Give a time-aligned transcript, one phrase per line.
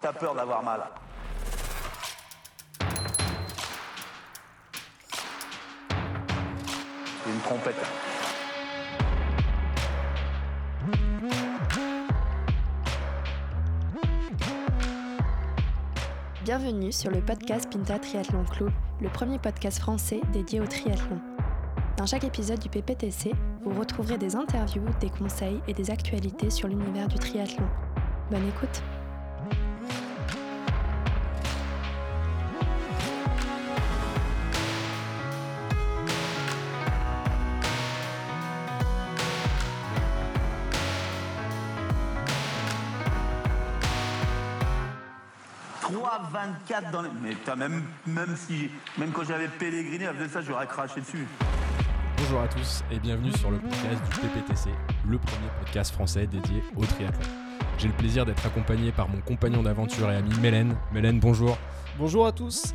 [0.00, 0.80] T'as peur d'avoir mal.
[7.26, 7.74] Une trompette.
[16.44, 18.70] Bienvenue sur le podcast Pinta Triathlon Club,
[19.00, 21.18] le premier podcast français dédié au triathlon.
[21.96, 23.32] Dans chaque épisode du PPTC,
[23.64, 27.66] vous retrouverez des interviews, des conseils et des actualités sur l'univers du triathlon.
[28.30, 28.82] Bonne écoute!
[46.92, 47.08] Dans les...
[47.22, 51.26] Mais même, même, si, même quand j'avais Pellegrini, à ça, j'aurais craché dessus.
[52.18, 54.70] Bonjour à tous et bienvenue sur le podcast du PPTC,
[55.06, 57.20] le premier podcast français dédié au triathlon.
[57.78, 60.76] J'ai le plaisir d'être accompagné par mon compagnon d'aventure et ami Mélène.
[60.92, 61.56] Mélène, bonjour.
[61.96, 62.74] Bonjour à tous.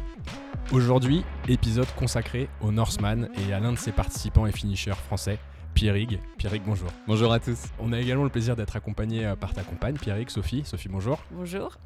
[0.72, 5.40] Aujourd'hui, épisode consacré au Norseman et à l'un de ses participants et finishers français,
[5.74, 6.20] Pierrig.
[6.38, 6.90] Pierrig, bonjour.
[7.06, 7.64] Bonjour à tous.
[7.80, 10.64] On a également le plaisir d'être accompagné euh, par ta compagne, Pierrig, Sophie.
[10.66, 11.20] Sophie, bonjour.
[11.32, 11.78] Bonjour.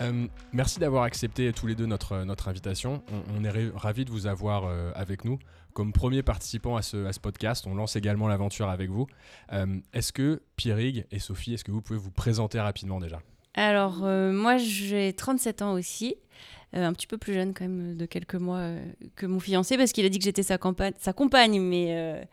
[0.00, 3.02] Euh, merci d'avoir accepté tous les deux notre, notre invitation.
[3.36, 5.38] On, est ravis de vous avoir euh, avec nous.
[5.72, 9.06] Comme premier participant à ce, à ce podcast, on lance également l'aventure avec vous.
[9.52, 13.20] Euh, est-ce que Pierrig et Sophie, est-ce que vous pouvez vous présenter rapidement déjà?
[13.54, 16.16] Alors, moi, j'ai 37 ans aussi.
[16.72, 18.68] un petit peu plus jeune quand même de quelques mois
[19.14, 20.58] que mon fiancé parce qu'il a dit que j'étais sa,
[20.98, 22.26] sa compagne, mais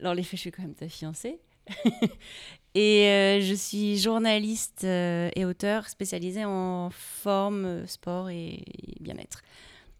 [0.00, 1.38] dans les faits, je suis quand même ta fiancée.
[2.76, 8.62] et euh, je suis journaliste euh, et auteur spécialisée en forme, sport et,
[9.00, 9.40] bien-être.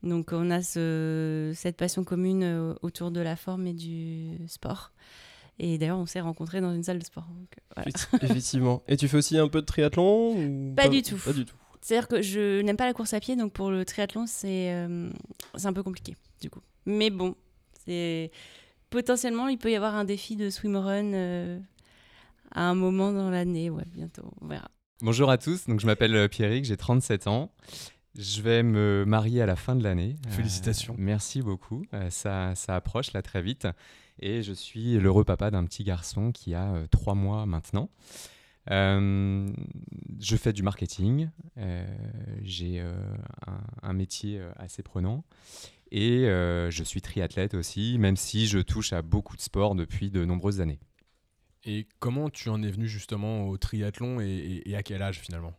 [0.02, 4.92] Donc on a ce, cette passion commune euh, autour de la forme et du sport.
[5.58, 7.26] Et d'ailleurs, on s'est rencontrés dans une salle de sport.
[8.20, 8.82] Effectivement.
[8.88, 11.16] Et tu fais aussi un peu de triathlon pas, du tout.
[11.16, 11.56] Pas du tout.
[11.80, 15.72] C'est-à-dire que je n'aime pas la course à pied, donc pour le triathlon, c'est un
[15.72, 16.60] peu compliqué, du coup.
[16.84, 17.36] Mais bon,
[17.86, 18.30] c'est
[18.90, 21.58] potentiellement, il peut y avoir un défi de swimrun euh,
[22.56, 23.70] à un moment dans l'année.
[23.70, 24.68] Ouais, bientôt, on verra.
[25.02, 27.52] Bonjour à tous, donc je m'appelle euh, Pierrick, j'ai 37 ans.
[28.18, 30.16] Je vais me marier à la fin de l'année.
[30.26, 30.96] Euh, Félicitations.
[30.98, 31.84] merci beaucoup.
[32.08, 33.68] ça, ça approche là très vite.
[34.18, 37.90] Et je suis l'heureux papa d'un petit garçon qui a trois mois maintenant.
[38.68, 41.28] je fais du marketing.
[42.42, 45.22] j'ai un, un, métier assez prenant.
[45.90, 50.10] Et euh, je suis triathlète aussi, même si je touche à beaucoup de sports depuis
[50.10, 50.80] de nombreuses années.
[51.66, 55.52] Et comment tu en es venu justement au triathlon et, à quel âge finalement?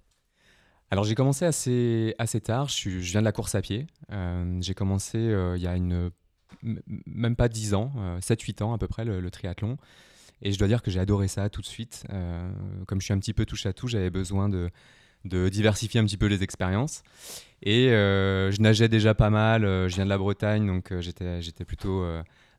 [0.90, 3.88] Alors j'ai commencé assez, assez tard, je, viens de la course à pied.
[4.12, 6.12] Euh, j'ai commencé euh, il y a une,
[6.64, 7.92] même pas 10 ans,
[8.22, 9.78] 7-8 ans à peu près le, triathlon.
[10.42, 12.06] Et je dois dire que j'ai adoré ça tout de suite.
[12.88, 14.70] comme je suis un petit peu touche à tout, j'avais besoin de,
[15.26, 17.04] de diversifier un petit peu les expériences.
[17.64, 19.66] Et euh, je nageais déjà pas mal.
[19.66, 22.06] Euh, je viens de la Bretagne, donc euh, j'étais, j'étais plutôt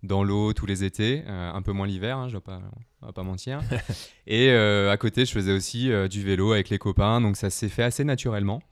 [0.02, 3.22] dans l'eau tous les étés, un peu moins l'hiver, hein, je ne vais pas, pas
[3.22, 3.60] mentir.
[4.26, 7.82] et à côté, je faisais aussi du vélo avec les copains, donc ça s'est fait
[7.82, 8.62] assez naturellement.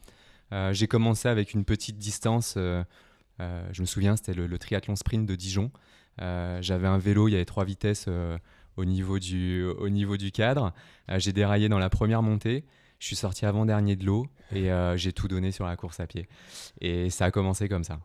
[0.72, 5.34] j'ai commencé avec une petite distance, je me souviens, c'était le, le, triathlon sprint de
[5.34, 5.70] Dijon.
[6.18, 8.08] j'avais un vélo, il y avait trois vitesses
[8.76, 10.72] au, niveau du, au niveau du cadre.
[11.16, 12.64] j'ai déraillé dans la première montée.
[12.98, 16.06] Je suis sorti avant-dernier de l'eau et euh, j'ai tout donné sur la course à
[16.06, 16.28] pied.
[16.80, 18.00] Et ça a commencé comme ça.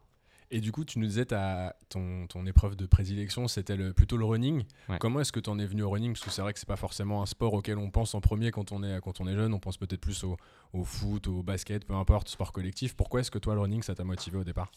[0.54, 4.18] Et du coup, tu nous disais ta, ton, ton épreuve de prédilection, c'était le, plutôt
[4.18, 4.64] le running.
[5.00, 6.12] Comment est-ce que tu en es venu au running?
[6.12, 8.52] Parce que c'est vrai que c'est pas forcément un sport auquel on pense en premier
[8.52, 9.54] quand on est, quand on est jeune.
[9.54, 10.36] On pense peut-être plus au,
[10.74, 12.96] au, foot, au basket, peu importe, sport collectif.
[12.96, 14.72] Pourquoi est-ce que toi, le running, ça t'a motivé au départ?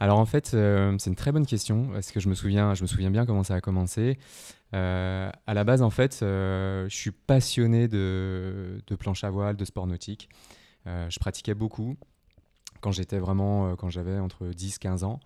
[0.00, 2.82] Alors en fait, euh, c'est une très bonne question parce que je me souviens, je
[2.82, 4.18] me souviens bien comment ça a commencé.
[4.74, 9.64] Euh, à la base, en fait, euh, je suis passionné de, planche à voile, de
[9.64, 10.28] sport nautique.
[10.86, 11.98] Je pratiquais beaucoup
[12.80, 15.20] quand j'étais vraiment, quand j'avais entre 10-15 ans.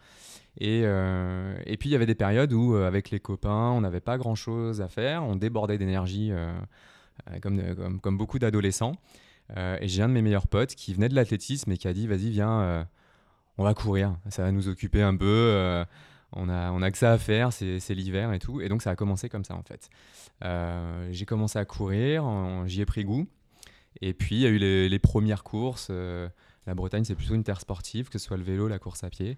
[0.58, 4.18] Et, et, puis, il y avait des périodes où, avec les copains, on n'avait pas
[4.18, 5.24] grand-chose à faire.
[5.24, 6.30] On débordait d'énergie,
[7.40, 8.92] comme, comme, beaucoup d'adolescents.
[9.56, 12.06] et j'ai un de mes meilleurs potes qui venait de l'athlétisme et qui a dit,
[12.06, 12.86] vas-y, viens,
[13.56, 14.14] on va courir.
[14.28, 15.84] Ça va nous occuper un peu
[16.34, 18.60] on a, on a que ça à faire, c'est l'hiver et tout.
[18.60, 19.90] Et donc ça a commencé comme ça en fait.
[20.44, 22.24] Euh, j'ai commencé à courir,
[22.66, 23.26] j'y ai pris goût.
[24.00, 25.90] Et puis il y a eu les, premières courses.
[26.66, 29.04] Euh, la Bretagne, c'est plutôt une terre sportive, que ce soit le vélo, la course
[29.04, 29.36] à pied.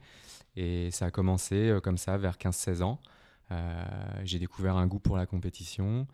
[0.56, 3.00] Et ça a commencé euh, comme ça vers 15-16 ans.
[4.24, 6.06] j'ai découvert un goût pour la compétition.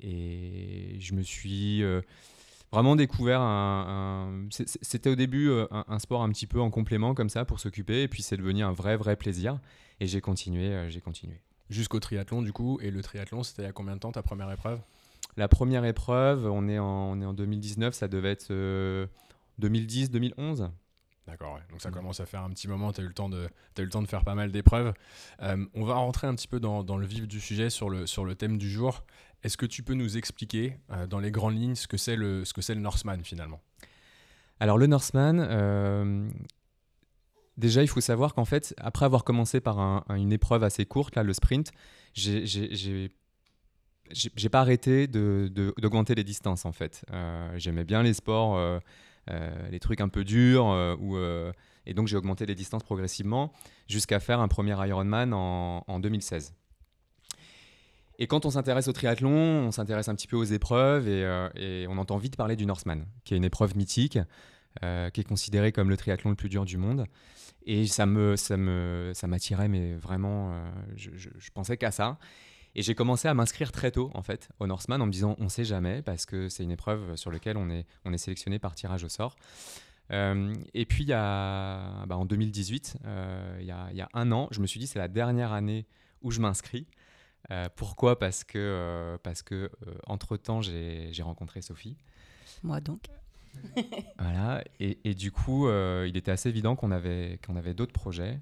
[0.00, 1.82] Et je me suis
[2.72, 4.46] vraiment découvert un.
[4.50, 8.02] C'était au début un, un, sport un petit peu en complément comme ça pour s'occuper.
[8.02, 9.60] Et puis c'est devenu un vrai, vrai plaisir.
[10.00, 11.40] Et j'ai continué, euh, j'ai continué.
[11.70, 12.78] Jusqu'au triathlon, du coup.
[12.82, 14.80] Et le triathlon, c'était il y a combien de temps ta première épreuve?
[15.36, 19.06] La première épreuve, on est, en, on est en 2019, ça devait être euh,
[19.60, 20.70] 2010-2011.
[21.26, 21.94] D'accord, donc ça mm.
[21.94, 23.48] commence à faire un petit moment, tu as, eu le temps de,
[23.78, 24.92] as eu le temps de faire pas mal d'épreuves.
[25.42, 28.06] Euh, on va rentrer un petit peu dans, dans, le vif du sujet sur le,
[28.06, 29.04] sur le thème du jour.
[29.42, 32.44] Est-ce que tu peux nous expliquer euh, dans les grandes lignes ce que c'est le,
[32.44, 33.62] ce que le Norseman finalement?
[34.60, 36.28] Alors le Norseman, euh,
[37.56, 39.78] déjà il faut savoir qu'en fait, après avoir commencé par
[40.10, 41.72] une épreuve assez courte, là, le sprint,
[42.12, 43.10] j'ai
[44.50, 47.04] pas arrêté d'augmenter de, les distances en fait.
[47.56, 48.80] J'aimais bien les sports
[49.28, 50.68] les trucs un peu durs.
[50.68, 51.52] Euh, euh,
[51.86, 53.52] et donc j'ai augmenté les distances progressivement
[53.88, 56.54] jusqu'à faire un premier Ironman en, en 2016.
[58.18, 61.98] Et quand on s'intéresse au triathlon, on s'intéresse un petit peu aux épreuves et, on
[61.98, 64.18] entend vite parler du Norseman, qui est une épreuve mythique,
[64.80, 67.06] qui est considérée comme le triathlon le plus dur du monde.
[67.66, 70.54] Et ça me, ça me, ça m'attirait, mais vraiment,
[70.94, 72.18] je, je, pensais qu'à ça.
[72.76, 75.48] Et j'ai commencé à m'inscrire très tôt, en fait, au Norseman en me disant on
[75.48, 78.74] sait jamais, parce que c'est une épreuve sur laquelle on est, on est sélectionné par
[78.74, 79.36] tirage au sort.
[80.10, 84.60] Euh, et puis, bah, en 2018, euh, il, y a, y, a, un an, je
[84.60, 85.86] me suis dit c'est la dernière année
[86.22, 86.86] où je m'inscris.
[87.50, 88.18] Euh, pourquoi?
[88.18, 89.70] Parce que, parce que
[90.06, 91.96] entre-temps, j'ai rencontré Sophie.
[92.62, 93.06] Moi donc.
[94.18, 98.40] voilà, et, et, du coup, il était assez évident qu'on avait, qu'on avait d'autres projets.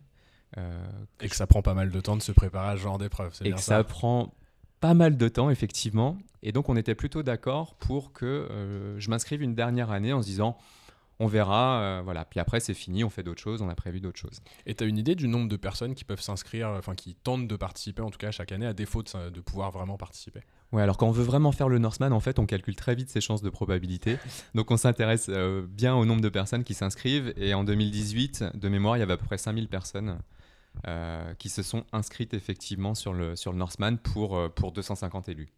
[0.59, 0.85] Euh,
[1.21, 3.35] et que ça prend pas mal de temps de se préparer à ce genre d'épreuve.
[3.45, 4.35] Et que ça, prend
[4.81, 6.19] pas mal de temps, effectivement.
[6.43, 10.21] Et donc, on était plutôt d'accord pour que euh, je m'inscrive une dernière année en
[10.21, 10.57] se disant
[11.21, 12.25] on verra, euh, voilà.
[12.25, 14.43] Puis après, c'est fini, on fait d'autres choses, on a prévu d'autres choses.
[14.67, 17.47] Et tu as une idée du nombre de personnes qui peuvent s'inscrire, enfin qui tentent
[17.47, 20.41] de participer, en tout cas chaque année, à défaut de, de, pouvoir vraiment participer?
[20.73, 23.09] Ouais, alors quand on veut vraiment faire le Norseman, en fait, on calcule très vite
[23.09, 24.19] ses chances de probabilité.
[24.57, 25.31] Donc on s'intéresse
[25.69, 27.33] bien au nombre de personnes qui s'inscrivent.
[27.37, 30.19] Et en 2018, de mémoire, il y avait à peu près 5000 personnes
[30.89, 35.29] euh, qui se sont inscrites effectivement sur le, sur le Norseman pour, euh, pour 250
[35.29, 35.49] élus.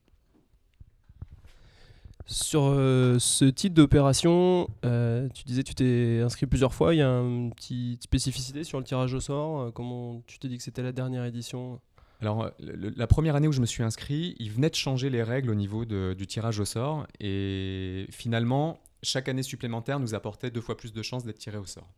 [2.26, 6.94] Sur euh, ce type d'opération, tu disais que tu t'es inscrit plusieurs fois.
[6.94, 9.72] Il y a une petite spécificité sur le tirage au sort.
[9.72, 11.80] comment tu t'es dit que c'était la dernière édition?
[12.20, 15.50] Alors, la première année où je me suis inscrit, ils venaient de changer les règles
[15.50, 17.06] au niveau du tirage au sort.
[17.20, 21.66] Et finalement, chaque année supplémentaire nous apportait deux fois plus de chances d'être tiré au
[21.66, 21.88] sort.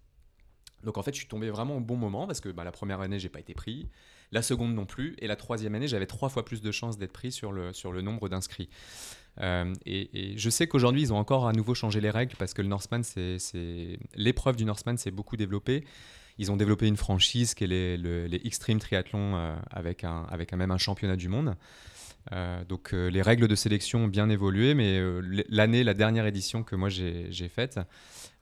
[0.85, 3.01] Donc en fait, je suis tombé vraiment au bon moment parce que bah, la première
[3.01, 3.89] année, j'ai pas été pris,
[4.33, 7.13] la seconde non plus, et la troisième année, j'avais trois fois plus de chances d'être
[7.13, 8.69] pris sur le, sur le nombre d'inscrits.
[9.41, 12.63] Euh, et, je sais qu'aujourd'hui, ils ont encore à nouveau changé les règles parce que
[12.63, 15.85] le Norseman, c'est l'épreuve du Norseman s'est beaucoup développée.
[16.39, 20.53] Ils ont développé une franchise qui est les, les Extreme Triathlon euh, avec, un, avec
[20.53, 21.55] même un championnat du monde.
[22.33, 25.01] Euh, donc les règles de sélection ont bien évolué, mais
[25.49, 27.79] l'année, la dernière édition que moi j'ai faite,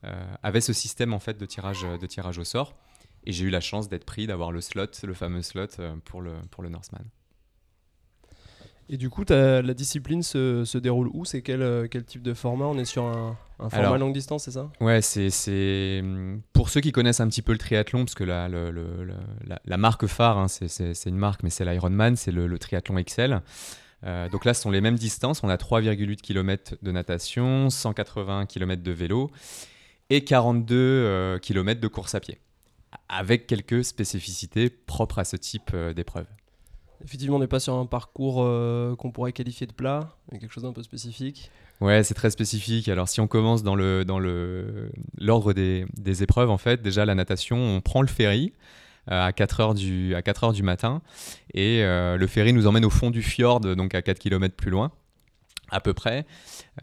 [0.05, 2.75] euh, avait ce système en fait de tirage, de tirage au sort.
[3.27, 6.21] Et j'ai eu la chance d'être pris, d'avoir le slot, le fameux slot euh, pour
[6.21, 7.05] le, pour le Norseman.
[8.89, 11.25] Et du coup, la discipline se, se déroule où?
[11.25, 12.67] C'est quel, euh, quel type de format?
[12.67, 13.37] On est sur un,
[13.71, 14.71] format longue distance, c'est ça?
[14.81, 16.03] Ouais, c'est
[16.53, 18.71] pour ceux qui connaissent un petit peu le triathlon, parce que la, le,
[19.47, 23.41] la, la, marque phare, hein, c'est une marque, mais c'est l'Ironman, c'est le, triathlon Excel.
[24.03, 25.43] donc là, ce sont les mêmes distances.
[25.43, 29.31] On a 3,8 km de natation, 180 km de vélo
[30.11, 32.39] et 42 euh, km de course à pied,
[33.09, 36.27] avec quelques spécificités propres à ce type euh, d'épreuve.
[37.05, 40.53] Effectivement, on n'est pas sur un parcours euh, qu'on pourrait qualifier de plat, mais quelque
[40.53, 41.51] chose d'un peu spécifique.
[41.81, 42.89] Ouais, c'est très spécifique.
[42.89, 47.05] Alors, si on commence dans le dans le l'ordre des, des, épreuves, en fait, déjà
[47.05, 48.53] la natation, on prend le ferry
[49.07, 51.03] à 4 heures du à 4 heures du matin
[51.53, 54.93] et le ferry nous emmène au fond du fjord, donc à 4 km plus loin
[55.71, 56.27] à peu près.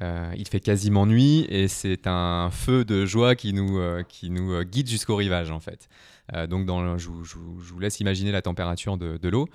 [0.01, 4.29] Euh, il fait quasiment nuit et c'est un feu de joie qui nous, euh, qui
[4.29, 5.89] nous euh, guide jusqu'au rivage en fait.
[6.49, 9.49] donc dans je, vous laisse imaginer la température de, l'eau.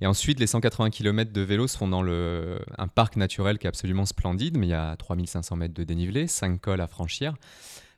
[0.00, 3.68] Et ensuite, les 180 km de vélo se font dans un parc naturel qui est
[3.68, 7.34] absolument splendide, mais il y a 3500 mètres de dénivelé, 5 cols à franchir,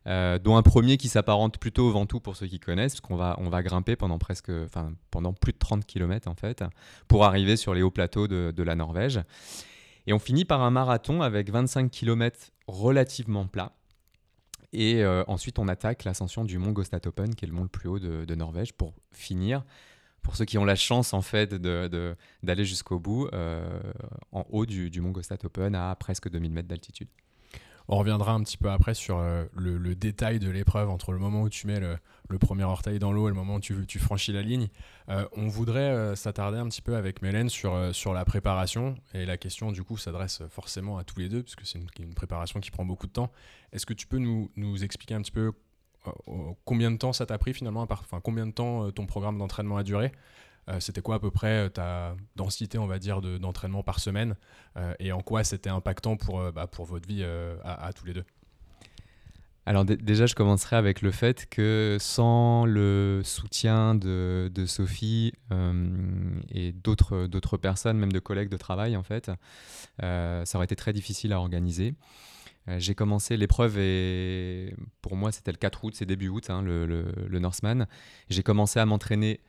[0.06, 3.36] dont un premier qui s'apparente plutôt au Ventoux pour ceux qui connaissent, parce qu'on va,
[3.38, 6.64] va grimper pendant, presque, enfin, pendant plus de 30 km en fait,
[7.06, 9.20] pour arriver sur les hauts plateaux de, de la Norvège.
[10.06, 13.72] Et on finit par un marathon avec 25 km relativement plat.
[14.72, 17.88] Et euh, ensuite, on attaque l'ascension du mont Gostatopen, qui est le mont le plus
[17.88, 19.64] haut de, Norvège, pour finir,
[20.22, 23.80] pour ceux qui ont la chance en fait d'aller jusqu'au bout, euh,
[24.32, 27.08] en haut du, du mont Gostatopen à presque 2000 mètres d'altitude.
[27.88, 31.42] On reviendra un petit peu après sur euh, le, détail de l'épreuve entre le moment
[31.42, 31.98] où tu mets le,
[32.38, 34.68] premier orteil dans l'eau et le moment où tu, tu franchis la ligne.
[35.08, 38.94] Euh, on voudrait s'attarder un petit peu avec Mélène sur, sur la préparation.
[39.12, 42.60] Et la question, du coup, s'adresse forcément à tous les deux, puisque c'est une, préparation
[42.60, 43.32] qui prend beaucoup de temps.
[43.72, 45.52] Est-ce que tu peux nous, nous expliquer un petit peu
[46.64, 49.82] combien de temps ça t'a pris finalement, enfin, combien de temps ton programme d'entraînement a
[49.82, 50.12] duré?
[50.70, 54.36] Euh, c'était quoi à peu près euh, ta densité, on va dire, d'entraînement par semaine?
[54.76, 57.24] Euh, et en quoi c'était impactant pour, bah, pour votre vie
[57.64, 58.24] à, tous les deux?
[59.66, 65.32] Alors déjà, je commencerai avec le fait que sans le soutien de, Sophie
[66.50, 69.30] et d'autres personnes, même de collègues de travail, en fait,
[70.00, 71.94] ça aurait été très difficile à organiser.
[72.66, 77.38] J'ai commencé l'épreuve et pour moi c'était le 4 août, c'est début août, hein, le,
[77.38, 77.86] Norseman.
[78.28, 79.40] J'ai commencé à m'entraîner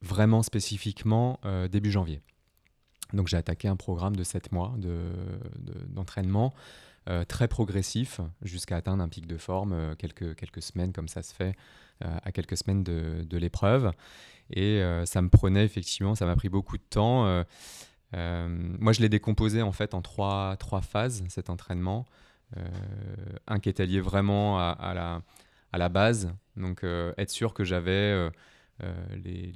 [0.00, 1.40] vraiment spécifiquement
[1.70, 2.20] début janvier.
[3.12, 4.74] Donc j'ai attaqué un programme de 7 mois
[5.88, 6.52] d'entraînement.
[7.08, 11.24] Euh, très progressif jusqu'à atteindre un pic de forme euh, quelques, quelques semaines, comme ça
[11.24, 11.56] se fait
[12.04, 13.90] euh, à quelques semaines de, de l'épreuve.
[14.50, 17.24] Et ça me prenait effectivement, ça m'a pris beaucoup de temps.
[18.12, 22.04] moi, je l'ai décomposé en fait en trois, trois phases, cet entraînement.
[23.46, 25.22] Un qui était lié vraiment à, la,
[25.72, 28.30] à la base, donc être sûr que j'avais...
[29.24, 29.52] les,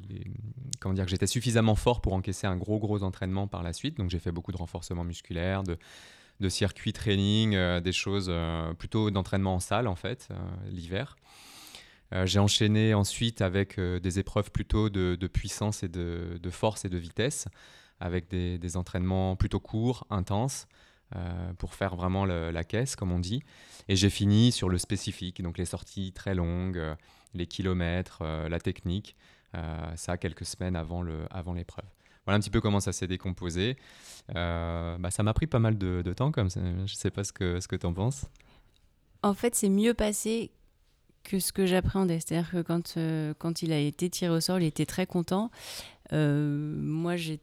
[0.81, 3.97] comment dire que j'étais suffisamment fort pour encaisser un gros gros entraînement par la suite.
[3.99, 5.79] Donc j'ai fait beaucoup de renforcement musculaire de,
[6.41, 10.35] de circuit training, euh, des choses euh, plutôt d'entraînement en salle en fait, euh,
[10.69, 11.17] l'hiver.
[12.25, 17.49] j'ai enchaîné ensuite avec des épreuves plutôt de, puissance et de, force et de vitesse,
[17.99, 20.69] avec des, entraînements plutôt courts, intenses,
[21.59, 23.43] pour faire vraiment la caisse, comme on dit.
[23.89, 26.83] Et j'ai fini sur le spécifique, donc les sorties très longues,
[27.35, 29.17] les kilomètres, la technique,
[29.95, 31.31] ça quelques semaines avant l'épreuve.
[31.31, 31.55] Avant
[32.27, 33.77] voilà un petit peu comment ça s'est décomposé.
[34.35, 37.61] Euh, bah, ça m'a pris pas mal de, temps, comme je sais pas ce que,
[37.61, 38.27] ce que tu en penses.
[39.23, 40.51] En fait, c'est mieux passé
[41.23, 42.19] que ce que j'appréhendais.
[42.21, 45.51] C'est-à-dire que quand, euh, quand il a été tiré au sort, il était très content.
[46.13, 47.41] Euh, moi, j'étais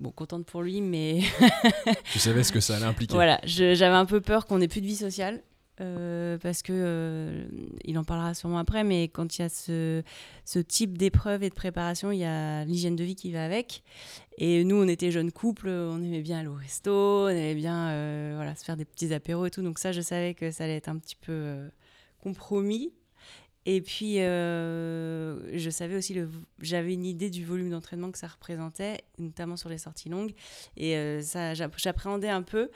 [0.00, 1.20] bon, contente pour lui, mais.
[2.12, 3.14] tu savais ce que ça allait impliquer.
[3.14, 5.42] Voilà, j'avais un peu peur qu'on ait plus de vie sociale.
[5.80, 7.44] Euh, parce que euh,
[7.84, 10.02] il en parlera sûrement après, mais quand il y a ce,
[10.44, 13.82] ce type d'épreuve et de préparation, il y a l'hygiène de vie qui va avec.
[14.38, 17.88] Et nous, on était jeunes couples, on aimait bien aller au resto, on aimait bien
[17.88, 19.62] euh, voilà, se faire des petits apéros et tout.
[19.62, 21.70] Donc ça, je savais que ça allait être un petit peu
[22.20, 22.92] compromis.
[23.64, 26.18] Et puis, je savais aussi,
[26.60, 30.34] j'avais une idée du volume d'entraînement que ça représentait, notamment sur les sorties longues.
[30.76, 32.70] Et ça, j'appréhendais un peu.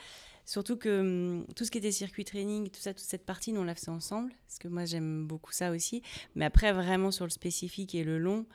[0.46, 3.60] Surtout que hum, tout ce qui était circuit training, tout ça, toute cette partie, nous
[3.60, 6.02] on l'a fait ensemble, parce que moi j'aime beaucoup ça aussi.
[6.36, 8.46] Mais après, vraiment sur le spécifique et le long,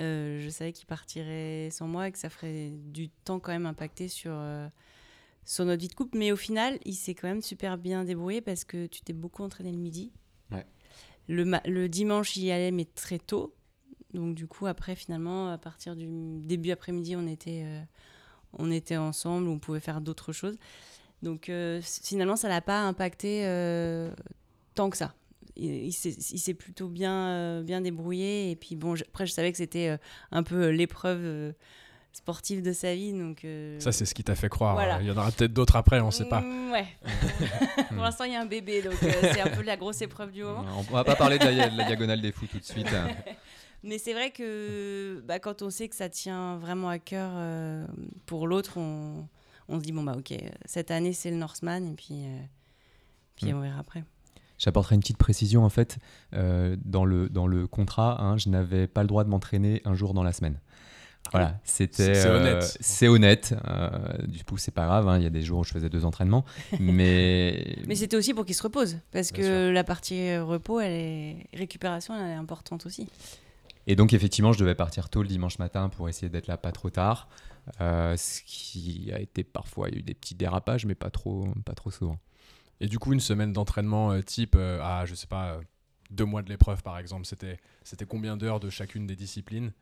[0.00, 3.64] euh, je savais qu'il partirait sans moi et que ça ferait du temps quand même
[3.64, 4.68] impacté sur, euh,
[5.44, 6.18] sur notre vie de couple.
[6.18, 9.44] Mais au final, il s'est quand même super bien débrouillé parce que tu t'es beaucoup
[9.44, 10.12] entraîné le midi.
[11.28, 13.54] Le, le dimanche, il y allait, mais très tôt.
[14.14, 16.08] Donc du coup, après, finalement, à partir du
[16.40, 17.80] début après-midi, on était, euh,
[18.54, 20.56] on était ensemble, on pouvait faire d'autres choses.
[21.22, 24.10] Donc euh, finalement, ça l'a pas impacté euh,
[24.74, 25.14] tant que ça.
[25.58, 28.50] Il, s'est plutôt bien, bien débrouillé.
[28.50, 29.96] Et puis bon, après, je savais que c'était
[30.30, 31.54] un peu l'épreuve
[32.16, 33.12] sportive de sa vie.
[33.12, 33.46] Donc,
[33.78, 35.00] Ça, c'est ce qui t'a fait croire.
[35.00, 36.40] Il y en aura peut-être d'autres après, on ne sait pas.
[36.40, 36.86] Mm, ouais.
[37.88, 40.42] Pour l'instant, il y a un bébé, donc c'est un peu la grosse épreuve du
[40.42, 40.64] moment.
[40.76, 42.88] On va pas parler de la, diagonale des fous tout de suite.
[42.92, 43.08] Hein.
[43.82, 47.30] Mais c'est vrai que bah, quand on sait que ça tient vraiment à cœur
[48.26, 49.28] pour l'autre, on,
[49.68, 52.38] on se dit, bon, bah ok, cette année c'est le Norseman, et puis, euh,
[53.36, 53.56] puis mm.
[53.56, 54.04] on verra après.
[54.58, 55.98] J'apporterai une petite précision en fait.
[56.32, 59.94] Euh, dans, le, dans le contrat, hein, je n'avais pas le droit de m'entraîner un
[59.94, 60.60] jour dans la semaine.
[61.32, 62.14] Voilà, c'était.
[62.14, 62.76] C'est honnête.
[62.80, 63.54] C'est honnête.
[63.66, 65.08] Euh, du coup, c'est pas grave.
[65.08, 66.44] Hein, il y a des jours où je faisais deux entraînements,
[66.80, 67.78] mais.
[67.86, 72.14] mais c'était aussi pour qu'il se repose, parce que la partie repos, elle est récupération,
[72.14, 73.08] elle est importante aussi.
[73.86, 76.72] Et donc, effectivement, je devais partir tôt le dimanche matin pour essayer d'être là pas
[76.72, 77.28] trop tard.
[77.80, 81.10] Euh, ce qui a été parfois, il y a eu des petits dérapages, mais pas
[81.10, 82.18] trop, pas trop souvent.
[82.80, 85.58] Et du coup, une semaine d'entraînement euh, type euh, à, je sais pas,
[86.10, 89.72] deux mois de l'épreuve par exemple, c'était combien d'heures de chacune des disciplines?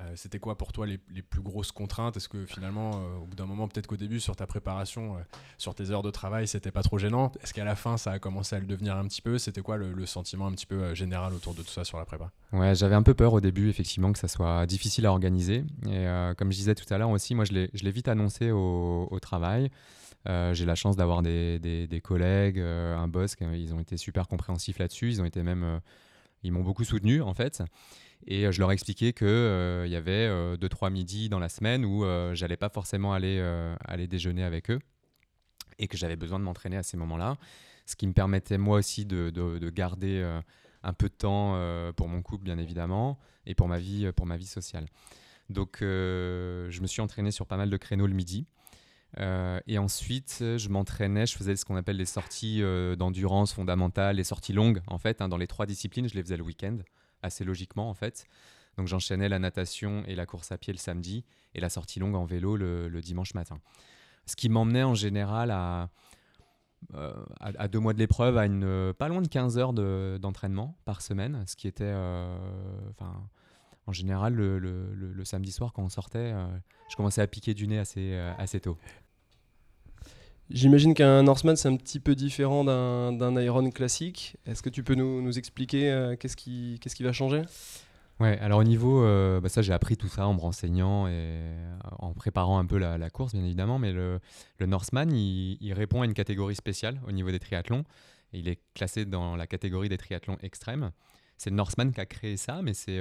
[0.00, 2.16] Euh, c'était quoi pour toi les, plus grosses contraintes?
[2.16, 5.20] Est-ce que finalement, euh, au bout d'un moment, peut-être qu'au début, sur ta préparation, euh,
[5.56, 7.32] sur tes heures de travail, c'était pas trop gênant?
[7.42, 9.38] Est-ce qu'à la fin, ça a commencé à le devenir un petit peu?
[9.38, 12.30] C'était quoi le, sentiment un petit peu général autour de tout ça sur la prépa?
[12.52, 15.64] Ouais, j'avais un peu peur au début, effectivement, que ça soit difficile à organiser.
[15.90, 19.70] Et comme je disais tout à l'heure aussi, moi, je l'ai vite annoncé au, travail.
[20.26, 25.08] j'ai la chance d'avoir des, des, collègues, un boss, ils ont été super compréhensifs là-dessus.
[25.08, 25.80] Ils ont été même,
[26.44, 27.62] ils m'ont beaucoup soutenu en fait.
[28.26, 31.38] Et euh, je leur ai expliqué qu'il euh, il y avait 2-3 euh, midis dans
[31.38, 32.04] la semaine où
[32.34, 33.40] j'allais pas forcément aller,
[33.84, 34.78] aller déjeuner avec eux
[35.78, 37.36] et que j'avais besoin de m'entraîner à ces moments-là.
[37.84, 40.24] Ce qui me permettait moi aussi de, de, garder
[40.82, 41.60] un peu de temps
[41.94, 44.86] pour mon couple, bien évidemment, et pour ma vie, pour ma vie sociale.
[45.50, 48.46] Donc je me suis entraîné sur pas mal de créneaux le midi.
[49.18, 52.62] et ensuite, je m'entraînais, je faisais ce qu'on appelle les sorties
[52.96, 55.20] d'endurance fondamentale, les sorties longues, en fait.
[55.20, 56.78] Hein, dans les trois disciplines, je les faisais le week-end
[57.26, 58.26] assez logiquement en fait.
[58.76, 62.14] Donc j'enchaînais la natation et la course à pied le samedi et la sortie longue
[62.14, 63.58] en vélo le, dimanche matin.
[64.26, 65.90] Ce qui m'emmenait en général à
[67.40, 71.42] à, deux mois de l'épreuve, à une, pas loin de 15 heures d'entraînement par semaine,
[71.46, 71.92] ce qui était,
[72.90, 73.12] enfin,
[73.86, 76.32] en général, le, samedi soir, quand on sortait,
[76.88, 78.76] je commençais à piquer du nez assez, assez tôt.
[80.50, 84.36] J'imagine qu'un Norseman, c'est un petit peu différent d'un Iron classique.
[84.46, 87.42] Est-ce que tu peux nous, expliquer euh, qu'est-ce qui, va changer?
[88.20, 91.10] Ouais, alors au niveau, euh, bah ça j'ai appris tout ça en me renseignant et
[91.12, 94.20] euh, en préparant un peu la, course, bien évidemment, mais le,
[94.58, 97.84] le Norseman, il, répond à une catégorie spéciale au niveau des triathlons.
[98.32, 100.92] Il est classé dans la catégorie des triathlons extrêmes.
[101.38, 102.98] C'est le Norseman qui a créé ça, mais c'est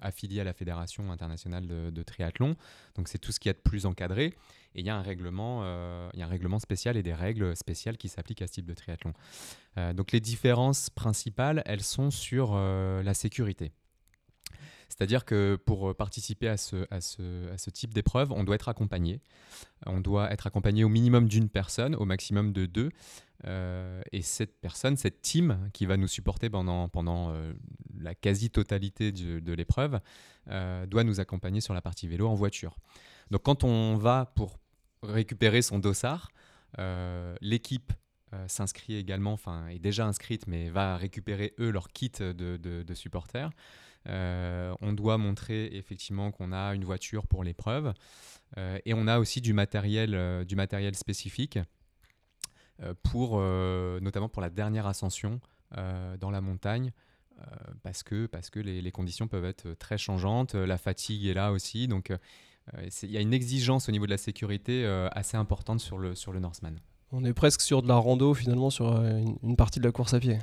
[0.00, 2.54] affilié à la Fédération internationale de, triathlon.
[2.94, 4.34] Donc c'est tout ce qui est de plus encadré.
[4.74, 7.54] Et il y, a un règlement, euh, y a un règlement spécial et des règles
[7.56, 9.12] spéciales qui s'appliquent à ce type de triathlon.
[9.78, 13.72] Euh, donc les différences principales, elles sont sur euh, la sécurité.
[14.88, 18.68] C'est-à-dire que pour participer à ce, à ce, à ce type d'épreuve, on doit être
[18.68, 19.20] accompagné.
[19.86, 22.90] On doit être accompagné au minimum d'une personne, au maximum de deux.
[24.12, 27.34] et cette personne, cette team qui va nous supporter pendant, pendant
[27.98, 29.98] la quasi-totalité de l'épreuve,
[30.46, 32.76] doit nous accompagner sur la partie vélo en voiture.
[33.30, 34.58] Donc quand on va pour
[35.02, 36.30] récupérer son dossard.
[36.78, 37.92] Euh, l'équipe
[38.32, 43.50] euh, s'inscrit également, enfin est déjà inscrite, mais va récupérer eux leur kit de, supporters.
[44.08, 47.94] Euh, on doit montrer effectivement qu'on a une voiture pour l'épreuve
[48.84, 51.58] et on a aussi du matériel, du matériel spécifique
[53.02, 55.40] pour, notamment pour la dernière ascension
[55.70, 56.92] dans la montagne.
[57.82, 61.50] parce que, parce que les, les, conditions peuvent être très changeantes, la fatigue est là
[61.50, 62.12] aussi, donc
[63.02, 66.14] il y a une exigence au niveau de la sécurité euh, assez importante sur le,
[66.14, 66.78] sur le Norseman.
[67.12, 70.14] On est presque sur de la rando finalement sur euh, une, partie de la course
[70.14, 70.38] à pied.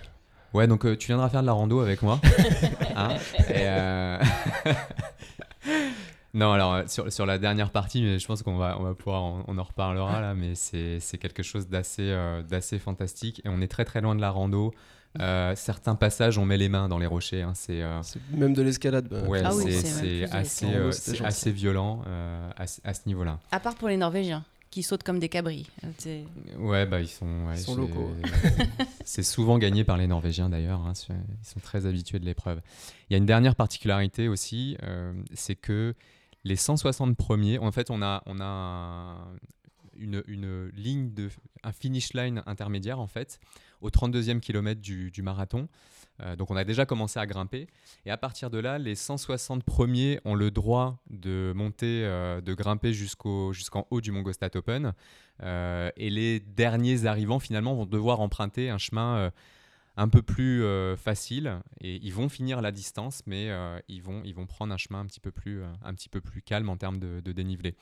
[0.54, 2.20] Ouais, donc tu viendras faire de la rando avec moi.
[2.96, 3.16] Hein,
[6.34, 9.24] non, alors sur, sur, la dernière partie, mais je pense qu'on va, on va pouvoir,
[9.48, 12.14] on, en reparlera là, mais c'est quelque chose d'assez
[12.50, 14.74] d'assez fantastique et on est très très loin de la rando.
[15.20, 17.42] Euh, certains passages, on met les mains dans les rochers.
[17.42, 19.08] Hein, euh, c'est même de l'escalade.
[19.08, 19.24] Bah.
[19.24, 20.92] Ouais, ah c'est assez, euh,
[21.24, 22.04] assez violent
[22.56, 23.40] à, ce niveau-là.
[23.52, 25.68] À part pour les Norvégiens qui sautent comme des cabris.
[26.60, 28.12] Ouais, bah ils sont, ils sont locaux.
[29.04, 30.82] c'est souvent gagné par les Norvégiens d'ailleurs.
[30.82, 32.62] Hein, ils sont très habitués de l'épreuve.
[33.10, 34.78] Il y a une dernière particularité aussi,
[35.34, 35.96] c'est que
[36.44, 39.18] les 160 premiers, en fait, on a, on a
[39.98, 41.30] une, une, ligne de,
[41.64, 43.40] un finish line intermédiaire en fait
[43.82, 45.68] au 32e kilomètre du, marathon.
[46.22, 47.68] Euh, donc on a déjà commencé à grimper.
[48.06, 52.54] Et à partir de là, les 160 premiers ont le droit de monter, euh, de
[52.54, 54.24] grimper jusqu'au, jusqu'en haut du Mont
[54.56, 54.94] Open.
[55.42, 59.32] Euh, et les derniers arrivants, finalement, vont devoir emprunter un chemin
[59.98, 60.64] un peu plus
[60.98, 61.60] facile.
[61.82, 63.50] Et ils vont finir la distance, mais
[63.88, 66.42] ils, vont, ils vont prendre un chemin un petit peu plus, un petit peu plus
[66.42, 67.76] calme en termes de dénivelé.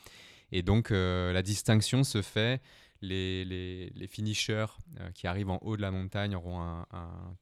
[0.51, 2.61] Et donc la distinction se fait
[3.01, 4.65] les, les, finishers
[4.99, 6.85] euh, qui arrivent en haut de la montagne auront un,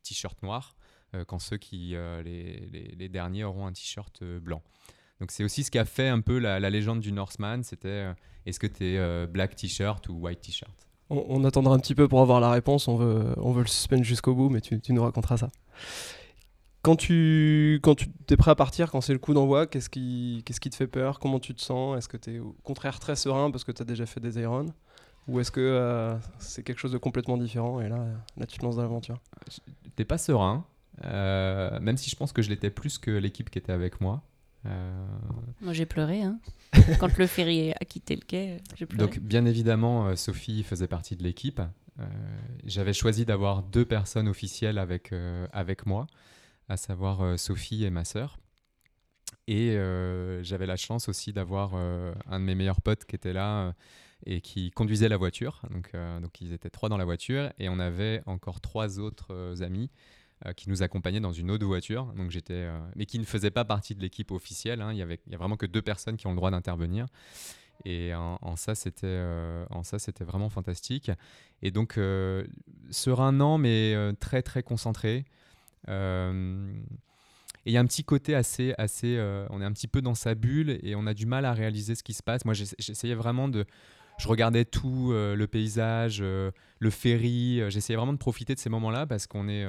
[0.04, 0.76] t-shirt noir,
[1.14, 4.62] euh, quand ceux qui, euh, les, les, derniers, auront un t-shirt blanc.
[5.20, 8.14] Donc c'est aussi ce qu'a fait un peu la, légende du Norseman, c'était
[8.46, 10.72] est-ce que tu es black t-shirt ou white t-shirt?
[11.10, 14.04] On, attendra un petit peu pour avoir la réponse, on veut, on veut le suspendre
[14.04, 15.50] jusqu'au bout, mais tu, tu, nous raconteras ça.
[16.82, 20.42] Quand tu, quand tu es prêt à partir, quand c'est le coup d'envoi, qu'est-ce qui,
[20.46, 21.20] qu'est-ce qui te fait peur?
[21.20, 21.98] Comment tu te sens?
[21.98, 24.40] Est-ce que tu es au contraire très serein parce que tu as déjà fait des
[24.40, 24.74] irons
[25.28, 28.06] ou est-ce que euh, c'est quelque chose de complètement différent et là,
[28.38, 29.20] là tu te lances dans l'aventure
[29.96, 30.66] T'es pas serein,
[31.06, 34.24] euh, même si je pense que je l'étais plus que l'équipe qui était avec moi.
[34.66, 35.06] Euh,
[35.62, 36.40] moi j'ai pleuré, hein.
[37.00, 39.04] quand le ferry a quitté le quai, j'ai pleuré.
[39.04, 41.62] Donc bien évidemment, Sophie faisait partie de l'équipe.
[42.66, 45.14] J'avais choisi d'avoir deux personnes officielles avec,
[45.54, 46.08] avec moi,
[46.68, 48.38] à savoir Sophie et ma sœur.
[49.48, 49.78] Et
[50.42, 53.74] j'avais la chance aussi d'avoir un de mes meilleurs potes qui était là
[54.26, 55.62] et qui conduisait la voiture.
[55.72, 59.34] Donc, euh, donc ils étaient trois dans la voiture et on avait encore trois autres
[59.34, 59.90] euh, amis
[60.46, 62.06] euh, qui nous accompagnaient dans une autre voiture.
[62.16, 64.82] Donc j'étais, mais qui ne faisaient pas partie de l'équipe officielle.
[64.82, 64.92] Hein.
[64.94, 67.08] Il y avait, il y a vraiment que deux personnes qui ont le droit d'intervenir.
[67.84, 69.22] Et en, ça, c'était,
[69.70, 71.12] en ça, c'était vraiment fantastique.
[71.62, 72.00] Et donc
[72.90, 75.26] serein non, mais très très concentré.
[75.90, 75.92] Et
[77.66, 80.36] il y a un petit côté assez, assez on est un petit peu dans sa
[80.36, 82.46] bulle et on a du mal à réaliser ce qui se passe.
[82.46, 83.66] Moi, j'essayais vraiment de,
[84.18, 87.62] je regardais tout, euh, le paysage, euh, le ferry.
[87.62, 89.66] Euh, j'essayais vraiment de profiter de ces moments-là parce qu'on est,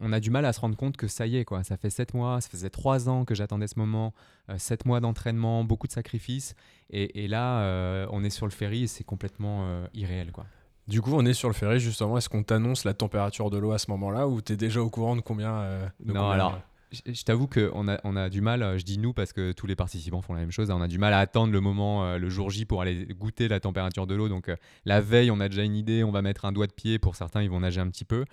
[0.00, 1.64] on, a du mal à se rendre compte que ça y est, quoi.
[1.64, 4.12] Ça fait sept mois, ça faisait trois ans que j'attendais ce moment,
[4.58, 6.54] sept mois d'entraînement, beaucoup de sacrifices,
[6.90, 10.44] et, là, on est sur le ferry et c'est complètement irréel, quoi.
[10.86, 12.16] Du coup, on est sur le ferry justement.
[12.18, 14.90] Est-ce qu'on t'annonce la température de l'eau à ce moment-là ou tu es déjà au
[14.90, 16.58] courant de combien Non, alors
[16.90, 19.76] je, t'avoue qu'on a, on a du mal, je dis nous parce que tous les
[19.76, 22.50] participants font la même chose, on a du mal à attendre le moment, le jour
[22.50, 24.28] J pour aller goûter la température de l'eau.
[24.28, 24.50] Donc
[24.84, 27.16] la veille, on a déjà une idée, on va mettre un doigt de pied, pour
[27.16, 28.24] certains, ils vont nager un petit peu.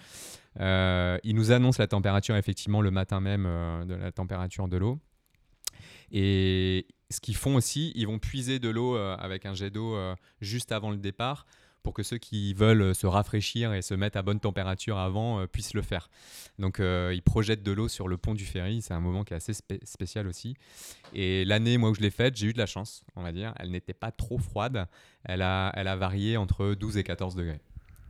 [0.60, 3.44] ils nous annoncent la température effectivement le matin même
[3.88, 5.00] de la température de l'eau.
[6.12, 9.98] Et ce qu'ils font aussi, ils vont puiser de l'eau avec un jet d'eau
[10.40, 11.46] juste avant le départ
[11.86, 15.40] pour que ceux qui veulent euh, se rafraîchir et se mettre à bonne température avant
[15.40, 16.10] euh, puissent le faire.
[16.58, 19.34] Donc euh, ils projettent de l'eau sur le pont du ferry, c'est un moment qui
[19.34, 20.56] est assez spécial aussi.
[21.14, 23.54] Et l'année moi où je l'ai faite, j'ai eu de la chance, on va dire.
[23.60, 24.88] Elle n'était pas trop froide,
[25.26, 27.62] elle a, elle a varié entre 12 et 14 degrés.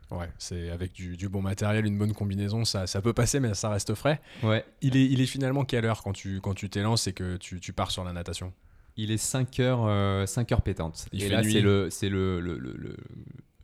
[0.10, 3.70] Ouais, c'est avec du, bon matériel, une bonne combinaison, ça, ça peut passer, mais ça
[3.70, 4.22] reste frais.
[4.42, 4.64] Ouais.
[4.82, 7.60] Il est, il est finalement quelle heure quand tu quand tu t'élances et que tu,
[7.60, 8.54] tu pars sur la natation?
[8.96, 11.08] Il est 5 heures, 5 heures pétantes.
[11.12, 11.60] Il et là, c'est
[12.08, 12.96] le, le, le, le,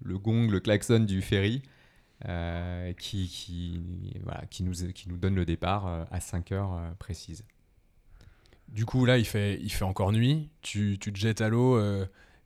[0.04, 1.62] le gong, le klaxon du ferry.
[2.30, 6.74] Euh, qui, qui, voilà, qui, nous, qui nous donne le départ euh, à 5 heures
[6.74, 7.44] euh, précises.
[8.68, 11.82] Du coup, là, il fait, il fait encore nuit, tu, tu te jettes à l'eau.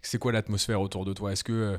[0.02, 1.34] c'est quoi l'atmosphère autour de toi?
[1.34, 1.78] Est-ce que.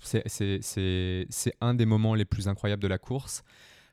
[0.00, 3.42] C'est un des moments les plus incroyables de la course.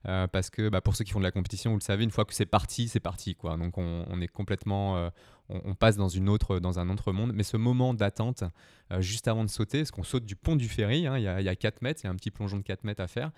[0.04, 2.24] parce que bah, pour ceux qui font de la compétition, vous le savez, une fois
[2.24, 3.36] que c'est parti, c'est parti.
[3.36, 3.58] Quoi.
[3.58, 5.12] Donc on, on est complètement
[5.50, 7.32] on, passe dans, une autre, dans un autre monde.
[7.34, 8.44] Mais ce moment d'attente,
[8.92, 11.50] euh, juste avant de sauter, parce qu'on saute du pont du ferry, hein, il y,
[11.50, 13.32] a, 4 mètres, il y a un petit plongeon de 4 mètres à faire.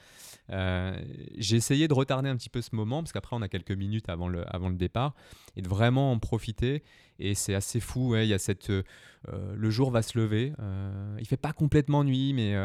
[0.50, 1.00] Euh,
[1.38, 4.10] j'ai essayé de retarder un petit peu ce moment, parce qu'après on a quelques minutes
[4.10, 5.14] avant le, avant le départ,
[5.56, 6.84] et de vraiment en profiter.
[7.20, 8.84] Et c'est assez fou, il y a cette, euh,
[9.28, 10.54] le jour va se lever.
[11.20, 12.56] il fait pas complètement nuit, mais,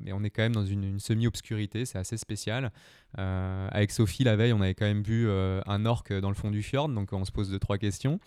[0.00, 2.70] mais on est quand même dans une, semi-obscurité, c'est assez spécial.
[3.16, 6.62] avec Sophie, la veille, on avait quand même vu un orque dans le fond du
[6.62, 8.20] fjord, donc on se pose deux, trois questions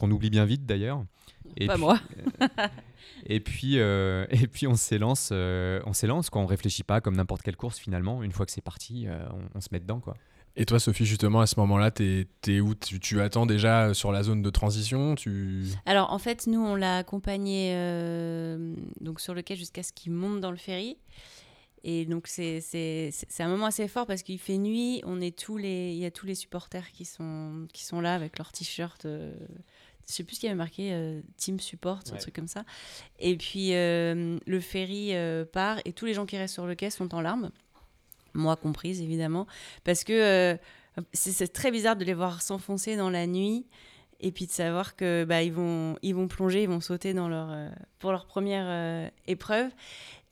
[0.00, 1.04] qu'on oublie bien vite d'ailleurs.
[1.56, 2.00] Et Pas moi.
[2.40, 2.48] Euh,
[3.26, 7.16] et puis, euh, et puis on s'élance, euh, on s'élance quand on réfléchit pas comme
[7.16, 8.22] n'importe quelle course finalement.
[8.22, 9.06] Une fois que c'est parti,
[9.54, 10.16] on, se met dedans quoi.
[10.60, 12.74] Et toi, Sophie, justement, à ce moment-là, tu es, où?
[12.74, 15.14] Tu, attends déjà sur la zone de transition?
[15.14, 15.64] Tu...
[15.86, 17.72] Alors, en fait, nous, on l'a accompagné
[19.00, 20.98] donc sur le quai jusqu'à ce qu'il monte dans le ferry.
[21.82, 25.00] Et donc, c'est un moment assez fort parce qu'il fait nuit.
[25.06, 28.14] On est tous les, il y a tous les supporters qui sont, qui sont là
[28.14, 29.06] avec leurs t-shirts
[30.10, 32.64] je sais plus ce qu'il y avait marqué, euh, Team Support, un truc comme ça.
[33.18, 36.74] Et puis euh, le ferry euh, part et tous les gens qui restent sur le
[36.74, 37.50] quai sont en larmes,
[38.34, 39.46] moi comprise évidemment,
[39.84, 40.58] parce que
[41.12, 43.66] c'est très bizarre de les voir s'enfoncer dans la nuit
[44.20, 47.28] et puis de savoir que bah, ils vont ils vont plonger, ils vont sauter dans
[47.28, 47.54] leur
[47.98, 49.70] pour leur première épreuve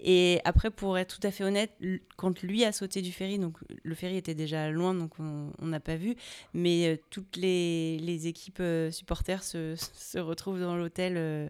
[0.01, 1.73] et après, pour être tout à fait honnête,
[2.17, 5.81] quand lui a sauté du ferry, donc le ferry était déjà loin, donc on n'a
[5.81, 6.15] pas vu,
[6.55, 11.49] mais euh, toutes les, les équipes euh, supporters se, se, retrouvent dans l'hôtel euh,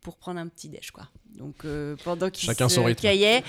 [0.00, 1.08] pour prendre un petit déj, quoi.
[1.36, 1.66] Donc
[2.04, 3.42] pendant qu'ils se caillaient,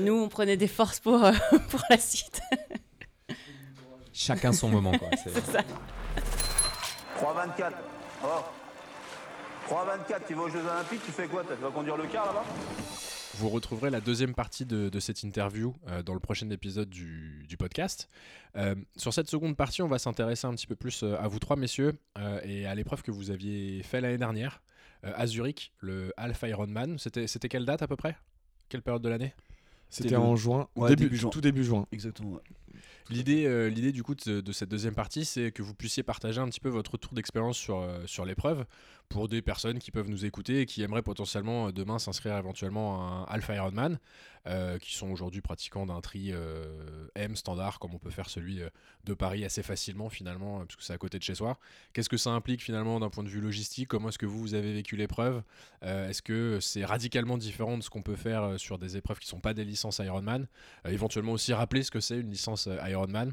[0.00, 1.18] nous on prenait des forces pour,
[1.70, 2.40] pour la suite.
[4.12, 5.08] Chacun son moment, quoi.
[5.24, 5.60] C'est ça.
[7.20, 7.72] 3-24.
[8.24, 8.28] Oh.
[9.68, 12.44] 3-24, tu vas aux Jeux Olympiques, tu fais quoi Tu vas conduire le car là-bas?
[13.36, 18.08] Vous retrouverez la deuxième partie de, cette interview euh, dans le prochain épisode du, podcast.
[18.56, 21.38] Euh, sur cette seconde partie, on va s'intéresser un petit peu plus euh, à vous
[21.38, 21.94] trois, messieurs,
[22.44, 24.62] et à l'épreuve que vous aviez fait l'année dernière
[25.02, 26.98] à Zurich, le Alpha Ironman.
[26.98, 28.16] C'était quelle date à peu près?
[28.68, 29.34] Quelle période de l'année?
[29.90, 31.86] C'était en juin, début, juin, tout début juin.
[31.92, 32.40] Exactement.
[33.10, 36.60] L'idée, l'idée du coup de, cette deuxième partie, c'est que vous puissiez partager un petit
[36.60, 38.64] peu votre tour d'expérience sur, sur l'épreuve,
[39.08, 42.96] pour des personnes qui peuvent nous écouter et qui aimeraient potentiellement euh, demain s'inscrire éventuellement
[42.96, 43.98] à un Alpha Ironman,
[44.46, 48.60] euh, qui sont aujourd'hui pratiquants d'un tri euh, M standard, comme on peut faire celui
[49.04, 51.58] de Paris assez facilement finalement, parce que c'est à côté de chez soi.
[51.92, 53.88] Qu'est-ce que ça implique finalement d'un point de vue logistique?
[53.88, 55.42] Comment est-ce que vous, vous avez vécu l'épreuve?
[55.82, 59.30] Est-ce que c'est radicalement différent de ce qu'on peut faire sur des épreuves qui ne
[59.30, 60.46] sont pas des licences Ironman?
[60.86, 63.32] Éventuellement aussi rappeler ce que c'est une licence Ironman.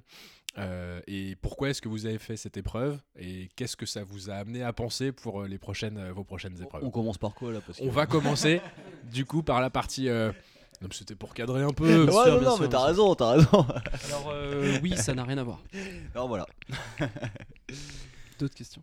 [0.57, 4.29] Euh, et pourquoi est-ce que vous avez fait cette épreuve et qu'est-ce que ça vous
[4.29, 7.33] a amené à penser pour euh, les prochaines, euh, vos prochaines épreuves On commence par
[7.33, 8.61] quoi là On va commencer
[9.11, 10.09] du coup par la partie.
[10.09, 12.05] Non, c'était pour cadrer un peu.
[12.05, 13.65] ouais, non, non, mais t'as raison, t'as raison.
[14.07, 14.33] Alors
[14.81, 15.61] oui, ça n'a rien à voir.
[16.15, 16.47] Alors voilà.
[18.39, 18.81] D'autres questions?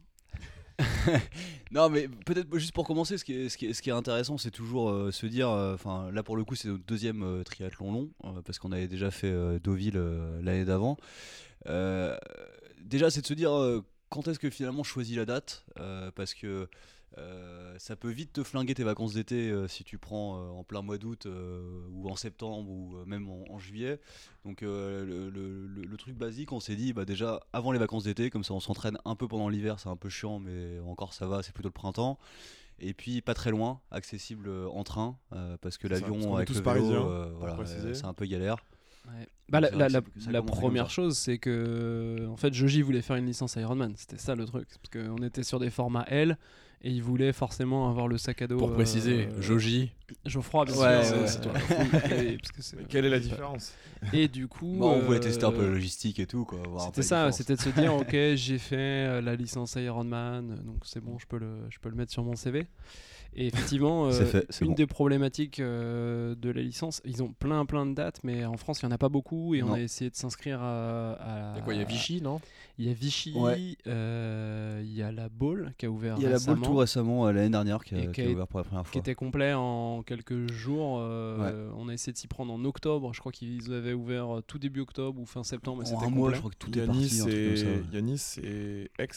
[1.73, 6.11] non, mais peut-être juste pour commencer, ce qui est, intéressant, c'est toujours se dire, enfin
[6.13, 8.11] là pour le coup, c'est notre deuxième triathlon long,
[8.45, 10.01] parce qu'on avait déjà fait Deauville
[10.43, 10.97] l'année d'avant.
[11.67, 12.17] Euh,
[12.81, 16.11] déjà, c'est de se dire euh, quand est-ce que finalement je choisis la date euh,
[16.15, 16.69] Parce que
[17.79, 21.27] ça peut vite te flinguer tes vacances d'été si tu prends en plein mois d'août
[21.93, 24.01] ou en septembre ou même en, juillet.
[24.45, 28.55] Donc le, truc basique, on s'est dit bah déjà avant les vacances d'été, comme ça
[28.55, 31.53] on s'entraîne un peu pendant l'hiver, c'est un peu chiant, mais encore ça va, c'est
[31.53, 32.19] plutôt le printemps.
[32.81, 35.19] Et puis pas très loin, accessible en train,
[35.61, 38.57] parce que l'avion avec le vélo, voilà, c'est un peu galère.
[39.49, 43.95] bah, la, la, première chose, c'est que en fait, Joji voulait faire une licence Ironman.
[43.97, 44.69] C'était ça le truc.
[44.69, 46.37] Parce qu'on était sur des formats L
[46.83, 48.57] et il voulait forcément avoir le sac à dos.
[48.57, 49.91] Pour préciser, euh, Joji.
[50.25, 51.17] Geoffroy, bien ouais, sûr.
[51.27, 51.53] c'est toi.
[52.89, 53.75] Quelle est la différence
[54.13, 54.77] Et du coup.
[54.79, 56.47] Bah, on voulait tester un peu la logistique et tout.
[56.87, 61.01] C'était ça, c'était de se dire ok, j'ai fait euh, la licence Ironman, donc c'est
[61.01, 62.67] bon, je peux, le, je peux le mettre sur mon CV.
[63.35, 67.95] Et effectivement, euh, une des problématiques euh, de la licence, ils ont plein plein de
[67.95, 70.17] dates, mais en France, il n'y en a pas beaucoup et on a essayé de
[70.17, 72.41] s'inscrire à, Il y a quoi Il y a Vichy, non?
[72.79, 73.35] Il y a Vichy,
[73.89, 76.77] euh, il y a la Baule qui a ouvert Il y a la Baule tout
[76.77, 78.93] récemment, l'année dernière, qui a, ouvert pour la première fois.
[78.93, 80.93] Qui était complet en quelques jours.
[80.93, 83.13] On a essayé de s'y prendre en octobre.
[83.13, 85.83] Je crois qu'ils avaient ouvert tout début octobre ou fin septembre.
[85.93, 87.07] En un mois, je crois que tout est parti.
[87.09, 89.09] Il y a Nice et Aix.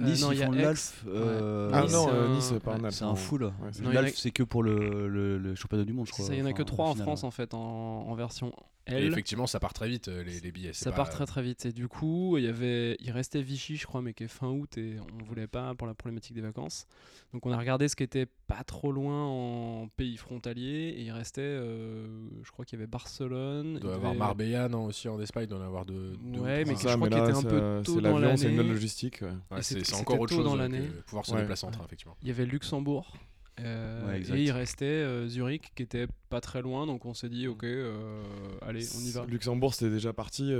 [0.00, 1.04] Nice, non, ils font l'Alf.
[1.06, 3.50] Ah non, Nice, pas un C'est un full.
[3.82, 6.26] L'Alf, c'est que pour le, le, championnat du monde, je crois.
[6.30, 8.52] Il n'y en a que 3 en France, en fait, en, version
[8.86, 9.04] L.
[9.04, 10.72] Et effectivement, ça part très vite, euh, les, les billets.
[10.72, 11.66] Ça part très très vite.
[11.66, 14.48] Et du coup, il, y avait, il restait Vichy, je crois, mais qui est fin
[14.48, 16.86] août, et on voulait pas pour la problématique des vacances.
[17.32, 21.12] Donc on a regardé ce qui était pas trop loin en pays frontalier, et il
[21.12, 22.06] restait, euh,
[22.42, 23.74] je crois qu'il y avait Barcelone.
[23.74, 26.12] Il doit y avoir Marbella, non, aussi en Espagne, il doit en avoir de.
[26.38, 28.36] ouais, mais je crois qu'il était un peu tôt dans l'année.
[28.36, 29.20] C'est une logistique.
[29.60, 30.88] c'est encore autre chose dans l'année.
[31.06, 32.16] pouvoir se déplacer en train, effectivement.
[32.22, 33.14] Il y avait Luxembourg.
[33.58, 37.48] Euh, et il restait euh, Zurich qui était pas très loin, donc on s'est dit
[37.48, 38.22] ok, euh,
[38.62, 39.26] allez, on y va.
[39.26, 40.54] Luxembourg c'était déjà parti.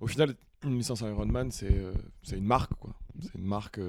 [0.00, 1.74] au final, une licence Ironman c'est
[2.22, 2.94] c'est une marque quoi.
[3.20, 3.80] C'est une marque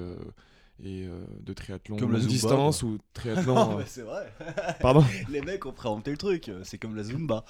[0.84, 1.08] et
[1.40, 3.80] de triathlon comme la distance ou triathlon.
[3.86, 4.32] c'est vrai.
[4.80, 5.04] Pardon.
[5.30, 6.50] Les mecs ont présenté le truc.
[6.62, 7.44] C'est comme la Zumba.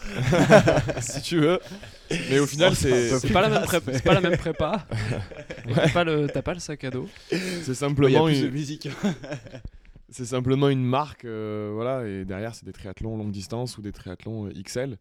[1.00, 1.58] si tu veux.
[2.30, 3.98] Mais au final c'est c'est pas, la même prépa.
[4.00, 4.86] pas la même prépa.
[5.74, 7.08] T'as pas le pas le sac à dos.
[7.28, 8.88] C'est simplement une musique.
[10.10, 13.92] C'est simplement une marque, euh, voilà, et derrière c'est des triathlons longue distance ou des
[13.92, 14.98] triathlons euh, XL.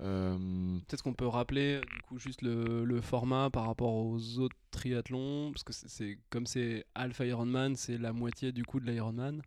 [0.00, 5.52] Euh, Peut-être qu'on peut rappeler du coup juste le, format par rapport aux autres triathlons,
[5.52, 9.42] parce que c'est comme c'est Alpha Ironman, c'est la moitié du coup de l'Ironman.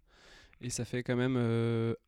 [0.64, 1.38] Et ça fait quand même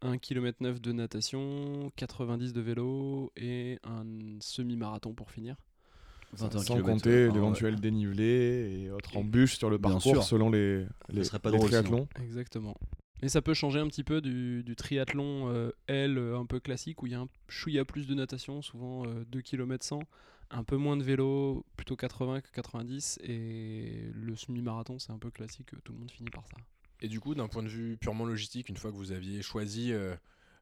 [0.04, 4.06] 1 km 9 de natation, 90 de vélo et un
[4.40, 5.56] semi-marathon pour finir.
[6.36, 12.08] Sans compter l'éventuel dénivelé et autres embûches sur le parcours selon les, les, pas triathlons.
[12.22, 12.76] Exactement.
[13.22, 16.60] Et ça peut changer un petit peu du, du triathlon euh, L euh, un peu
[16.60, 20.00] classique où il y a un chouïa plus de natation, souvent 2 km 100,
[20.52, 25.32] un peu moins de vélo, plutôt 80 que 90, et le semi-marathon c'est un peu
[25.32, 26.58] classique, tout le monde finit par ça.
[27.00, 29.92] Et du coup, d'un point de vue purement logistique, une fois que vous aviez choisi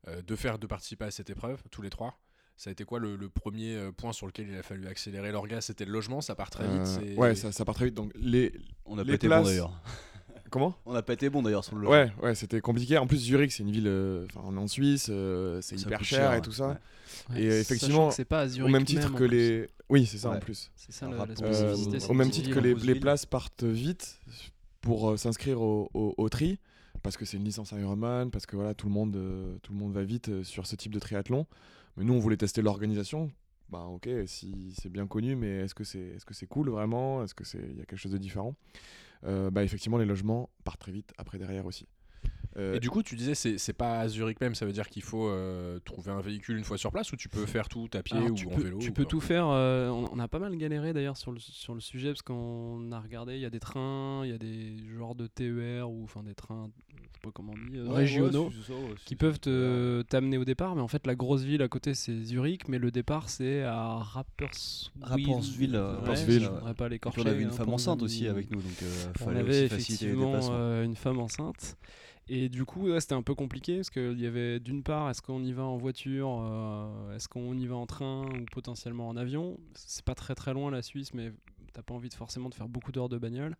[0.07, 2.17] euh, de faire de participer à cette épreuve, tous les trois,
[2.61, 5.61] ça a été quoi le, premier euh, point sur lequel il a fallu accélérer l'orga?
[5.61, 6.99] C'était le logement, ça part très vite.
[7.01, 7.95] Euh, ouais, ça, ça, part très vite.
[7.95, 8.53] Donc les,
[8.85, 9.71] on a pas été bon d'ailleurs.
[10.51, 10.75] Comment?
[10.85, 11.95] On n'a pas été bon d'ailleurs sur le logement.
[11.97, 12.97] Ouais, ouais, c'était compliqué.
[12.99, 15.09] En plus, Zurich, c'est une ville, euh, enfin, on est en Suisse,
[15.61, 16.79] c'est hyper cher, et tout ça.
[17.35, 20.39] et effectivement, c'est pas à Zurich au même titre que les, oui, c'est ça en
[20.39, 20.71] plus.
[20.75, 21.97] C'est ça la, spécificité.
[22.09, 24.19] au même titre que les, les places partent vite
[24.81, 26.59] pour s'inscrire au, au, tri
[27.01, 29.17] parce que c'est une licence Ironman, parce que voilà, tout le monde,
[29.63, 31.47] tout le monde va vite sur ce type de triathlon.
[31.97, 33.31] Mais nous, on voulait tester l'organisation.
[33.69, 37.23] Bah ok, si c'est bien connu, mais est-ce que c'est est -ce c'est cool vraiment?
[37.23, 38.53] Est-ce qu'il y a quelque chose de différent?
[39.23, 41.87] Euh, bah, Effectivement, les logements partent très vite après derrière aussi.
[42.57, 45.03] Euh, et du coup, tu disais, c'est pas à Zurich même, ça veut dire qu'il
[45.03, 48.03] faut euh, trouver un véhicule une fois sur place ou tu peux faire tout à
[48.03, 49.47] pied ou en vélo Tu peux tout faire.
[49.47, 52.99] Euh, on, a pas mal galéré d'ailleurs sur le, sur le sujet parce qu'on a
[52.99, 56.23] regardé, il y a des trains, il y a des genres de TER ou enfin
[56.23, 58.51] des trains, je sais pas comment on dit, régionaux
[59.05, 60.75] qui peuvent t'amener au départ.
[60.75, 63.97] Mais en fait, la grosse ville à côté c'est Zurich, mais le départ c'est à
[63.97, 64.91] Rapperswil.
[65.01, 66.49] Rapperswil.
[66.75, 68.83] Pas on avait une hein, femme enceinte aussi avec nous, donc
[69.25, 70.37] on avait effectivement
[70.83, 71.77] une femme enceinte.
[72.27, 75.43] Et du coup, c'était un peu compliqué parce qu'il y avait d'une part, est-ce qu'on
[75.43, 79.57] y va en voiture, euh, est-ce qu'on y va en train ou potentiellement en avion?
[79.73, 81.31] C'est pas très très loin la Suisse, mais
[81.73, 83.57] t'as pas envie de forcément de faire beaucoup d'heures de bagnole.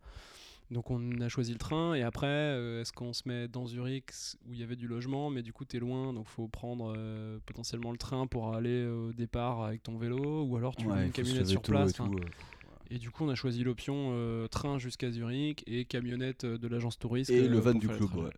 [0.69, 4.11] Donc on a choisi le train et après, euh, est-ce qu'on se met dans Zurich
[4.47, 7.39] où il y avait du logement, mais du coup t'es loin, donc faut prendre euh,
[7.45, 11.11] potentiellement le train pour aller au départ avec ton vélo, ou alors tu ouais, une
[11.11, 11.93] camionnette sur place.
[12.93, 16.67] Et du coup, on a choisi l'option euh, train jusqu'à Zurich et camionnette euh, de
[16.67, 17.29] l'agence touriste.
[17.29, 18.31] Et le van du club, ouais,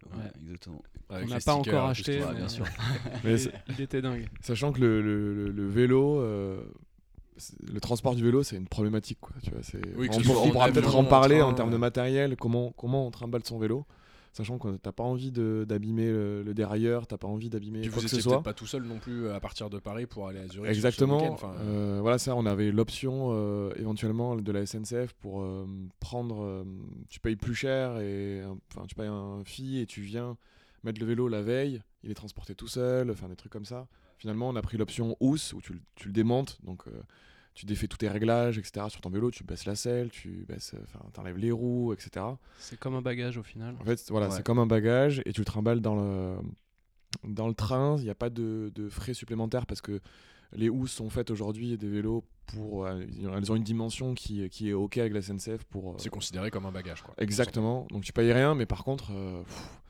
[0.44, 0.84] exactement.
[1.10, 2.66] on n'a pas encore acheté, bien sûr.
[3.24, 3.36] mais
[3.70, 4.30] il était dingue.
[4.42, 6.62] Sachant que le, le, le vélo, euh,
[7.72, 9.18] le transport du vélo, c'est une problématique.
[9.22, 9.62] Quoi, tu vois,
[9.98, 13.88] on, pourra peut-être en parler en termes de matériel, comment, comment on trimballe son vélo
[14.34, 18.08] sachant que t'as pas envie d'abîmer le, le, dérailleur, t'as pas envie d'abîmer quoi que
[18.08, 18.42] ce soit.
[18.42, 20.72] pas tout seul non plus à partir de Paris pour aller à Zurich.
[20.72, 21.38] Exactement.
[21.62, 25.66] Euh, voilà ça, on avait l'option euh, éventuellement de la SNCF pour euh,
[26.00, 26.66] prendre,
[27.10, 30.38] tu payes plus cher et enfin tu payes un fee et tu viens
[30.84, 33.88] mettre le vélo la veille, il est transporté tout seul, enfin des trucs comme ça.
[34.18, 36.86] Finalement, on a pris l'option housse où tu, tu, le démontes, donc
[37.54, 38.88] tu défais tous tes réglages, etc.
[38.90, 42.26] Sur ton vélo, tu baisses la selle, tu baisses, enfin, t'enlèves les roues, etc.
[42.58, 43.76] C'est comme un bagage au final.
[43.80, 44.36] En fait, voilà, Ouais.
[44.36, 46.36] c'est comme un bagage et tu le trimbales dans le,
[47.24, 47.96] dans le train.
[48.00, 50.00] Il n'y a pas de, de frais supplémentaires parce que
[50.54, 52.86] les housses sont faites aujourd'hui des vélos pour.
[52.86, 53.02] euh,
[53.36, 55.92] elles ont une dimension qui, qui est OK avec la SNCF pour.
[55.92, 57.14] euh, C'est considéré comme un bagage, quoi.
[57.18, 57.88] exactement.
[57.92, 59.12] Donc tu payes rien, mais par contre.
[59.12, 59.42] euh,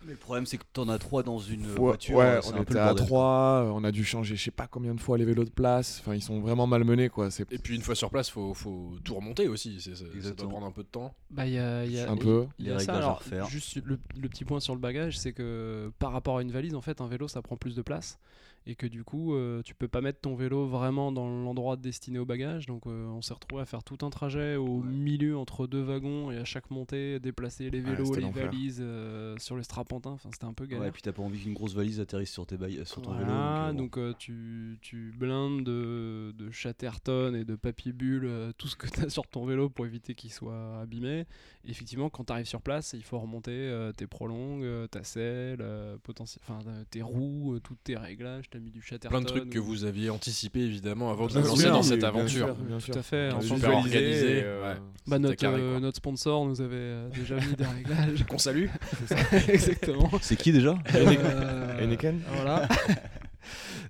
[0.05, 2.17] Mais le problème, c'est que t'en as trois dans une Ouais, voiture.
[2.17, 4.43] ouais, euh, on un peu était le à bordel, 3, on a dû changer je
[4.43, 5.99] sais pas combien de fois les vélos de place.
[6.01, 7.31] Enfin, ils sont vraiment malmenés quoi.
[7.31, 9.79] C'est Et puis une fois sur place, faut, faut tout remonter aussi.
[9.79, 11.13] c'est- c'est- Ça doit prendre un peu de temps.
[11.31, 12.47] Bah, il y a, il y a- un peu.
[12.59, 12.79] il y Les a ça.
[12.79, 13.45] réglages à Alors, refaire.
[13.47, 16.75] juste le, le petit point sur le bagage, c'est que par rapport à une valise,
[16.75, 18.19] en fait, un vélo, ça prend plus de place.
[18.65, 22.17] Et que du coup, euh, tu peux pas mettre ton vélo vraiment dans l'endroit destiné
[22.19, 22.42] au bagage.
[22.67, 26.31] Donc, euh, on s'est retrouvé à faire tout un trajet au milieu entre deux wagons
[26.31, 30.11] et à chaque montée, déplacer les Ouais, vélos, c'était les valises euh, sur les strapontins.
[30.11, 30.81] Enfin, c'était un peu galère.
[30.83, 33.25] Ouais, et puis t'as pas envie qu'une grosse valise atterrisse sur, tes sur ton vélo.
[33.25, 33.77] Donc, euh, bon.
[33.77, 38.75] donc euh, tu, tu blindes de, de Chatterton et de papier bulle euh, tout ce
[38.75, 41.25] que tu as sur ton vélo pour éviter qu'il soit abîmé.
[41.65, 45.03] Et effectivement, quand tu arrives sur place, il faut remonter euh, tes prolongues, euh, ta
[45.03, 49.09] selle, euh, enfin, euh, tes roues, euh, tous tes réglages, tu as mis du Chatterton.
[49.09, 51.83] Plein de trucs que ou- vous aviez anticipé évidemment avant de Bien vous lancer dans
[51.83, 52.32] cette aventure.
[52.33, 52.93] Sûr, bien sûr.
[52.93, 53.31] Tout à fait.
[53.31, 54.75] En super visualisé, organisé, euh, ouais.
[54.75, 58.25] Bah, C'était notre, carré, euh, notre sponsor nous avait euh, déjà mis des réglages.
[58.25, 58.67] Qu'on salue.
[59.47, 60.09] Exactement.
[60.21, 60.75] C'est qui déjà?
[60.95, 62.67] Euh, Heineken Voilà.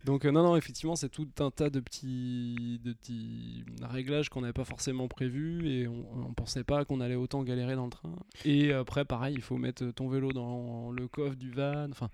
[0.06, 4.42] Donc euh, non, non, effectivement, c'est tout un tas de petits, de petits réglages qu'on
[4.42, 7.92] n'avait pas forcément prévus et on, on pensait pas qu'on allait autant galérer dans le
[7.92, 8.10] train.
[8.44, 11.88] Et après, pareil, il faut mettre ton vélo dans le coffre du van.
[11.92, 12.10] Enfin,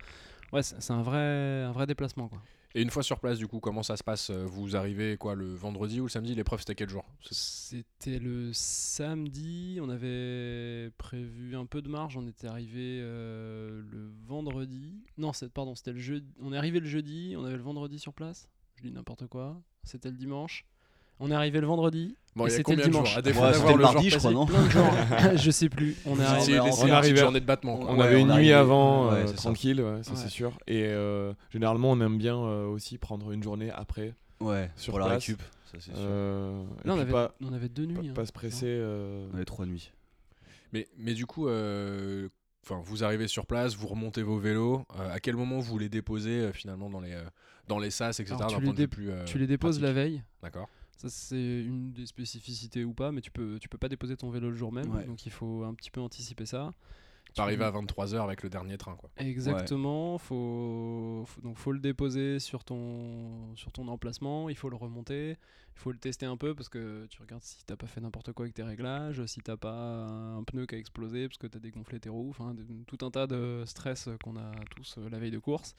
[0.51, 2.41] ouais, c'est c'est un vrai, un vrai déplacement, quoi.
[2.75, 5.55] Et une fois sur place, du coup, comment ça se passe Vous arrivez quoi le
[5.55, 6.36] vendredi ou le samedi?
[6.36, 7.03] L'épreuve c'était quel jour?
[7.32, 14.12] C'était le samedi, on avait prévu un peu de marge, on était arrivé euh, le
[14.27, 15.01] vendredi.
[15.17, 16.32] Non, pardon, c'était le jeudi.
[16.41, 18.47] On est arrivé le jeudi, on avait le vendredi sur place?
[18.75, 19.60] Je dis n'importe quoi.
[19.84, 20.65] C'était le dimanche.
[21.19, 22.15] On est arrivé le vendredi.
[22.36, 23.17] Bon, et c'était le dimanche.
[23.17, 24.89] À défaut Ouais, d'avoir c'était le mardi, je crois, non Plein de jours.
[25.36, 25.95] je sais plus.
[26.05, 27.77] On est de on est arrivé journée de battement.
[27.77, 27.88] quoi.
[27.91, 30.17] On Ouais, avait une nuit avant, ouais, euh, tranquille, ouais, ça Ouais.
[30.17, 30.51] c'est sûr.
[30.67, 34.13] Et euh, généralement, on aime bien euh, aussi prendre une journée après.
[34.39, 35.25] Ouais, Sur pour la place.
[35.25, 35.95] récup, ça c'est sûr.
[35.97, 38.10] Euh, et Là, on avait, pas, on avait deux pas, nuits.
[38.10, 38.13] hein.
[38.13, 38.67] pas se presser.
[38.69, 39.91] euh, On avait trois nuits.
[40.71, 42.29] Mais, mais du coup, euh,
[42.65, 44.86] enfin, vous arrivez sur place, vous remontez vos vélos.
[44.97, 47.23] euh, à quel moment vous les déposez euh, finalement dans les, euh,
[47.67, 48.36] dans les sas, etc.
[48.39, 48.47] Alors,
[49.25, 50.23] tu les euh, déposes la veille.
[50.41, 50.69] D'accord.
[50.99, 54.29] Ça, c'est une des spécificités ou pas, mais tu peux, tu peux pas déposer ton
[54.29, 54.93] vélo le jour même.
[54.93, 55.05] Ouais.
[55.05, 56.73] Donc, il faut un petit peu anticiper ça.
[57.35, 59.09] Pas arriver à 23h avec le dernier train, quoi.
[59.17, 64.75] Exactement, faut, faut- donc faut le déposer sur ton, sur ton emplacement, il faut le
[64.75, 68.01] remonter, il faut le tester un peu parce que tu regardes si t'as pas fait
[68.01, 71.47] n'importe quoi avec tes réglages, si t'as pas un pneu qui a explosé parce que
[71.47, 72.53] t'as dégonflé tes roues, enfin
[72.87, 75.75] tout un tas de stress qu'on a tous euh, la veille de course.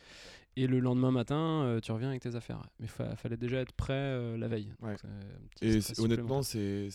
[0.57, 2.63] Et le lendemain matin, euh, tu reviens avec tes affaires.
[2.81, 4.73] Mais il fallait déjà être prêt euh, la veille.
[4.83, 4.93] Ouais.
[4.93, 5.01] Donc,
[5.63, 6.89] Et honnêtement, c'est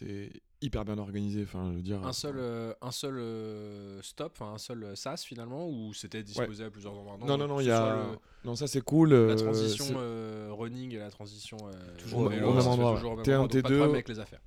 [0.00, 0.30] c'est
[0.62, 1.42] hyper bien organisé.
[1.42, 2.04] Enfin, je veux dire.
[2.04, 6.64] Un seul, euh, un seul euh, stop, un seul euh, sas finalement, ou c'était disposé
[6.64, 7.18] à plusieurs endroits?
[7.20, 8.10] Non, non, non, il y a.
[8.12, 9.10] le- Non, ça c'est cool.
[9.10, 13.16] la euh, transition euh, running et la transition euh, Toujours au- même endroit, toujours au
[13.16, 13.16] ouais.
[13.16, 13.76] même T1, endroit, donc pas de T2.
[13.78, 14.40] problème avec les affaires.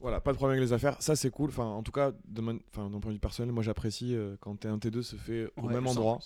[0.00, 0.96] Voilà, pas de problème avec les affaires.
[1.00, 1.50] Ça c'est cool.
[1.50, 4.36] Enfin, en tout cas, de mon- enfin, d'un point de vue personnel, moi j'apprécie euh,
[4.40, 6.18] quand T1, T2 se fait au Ouais, même endroit.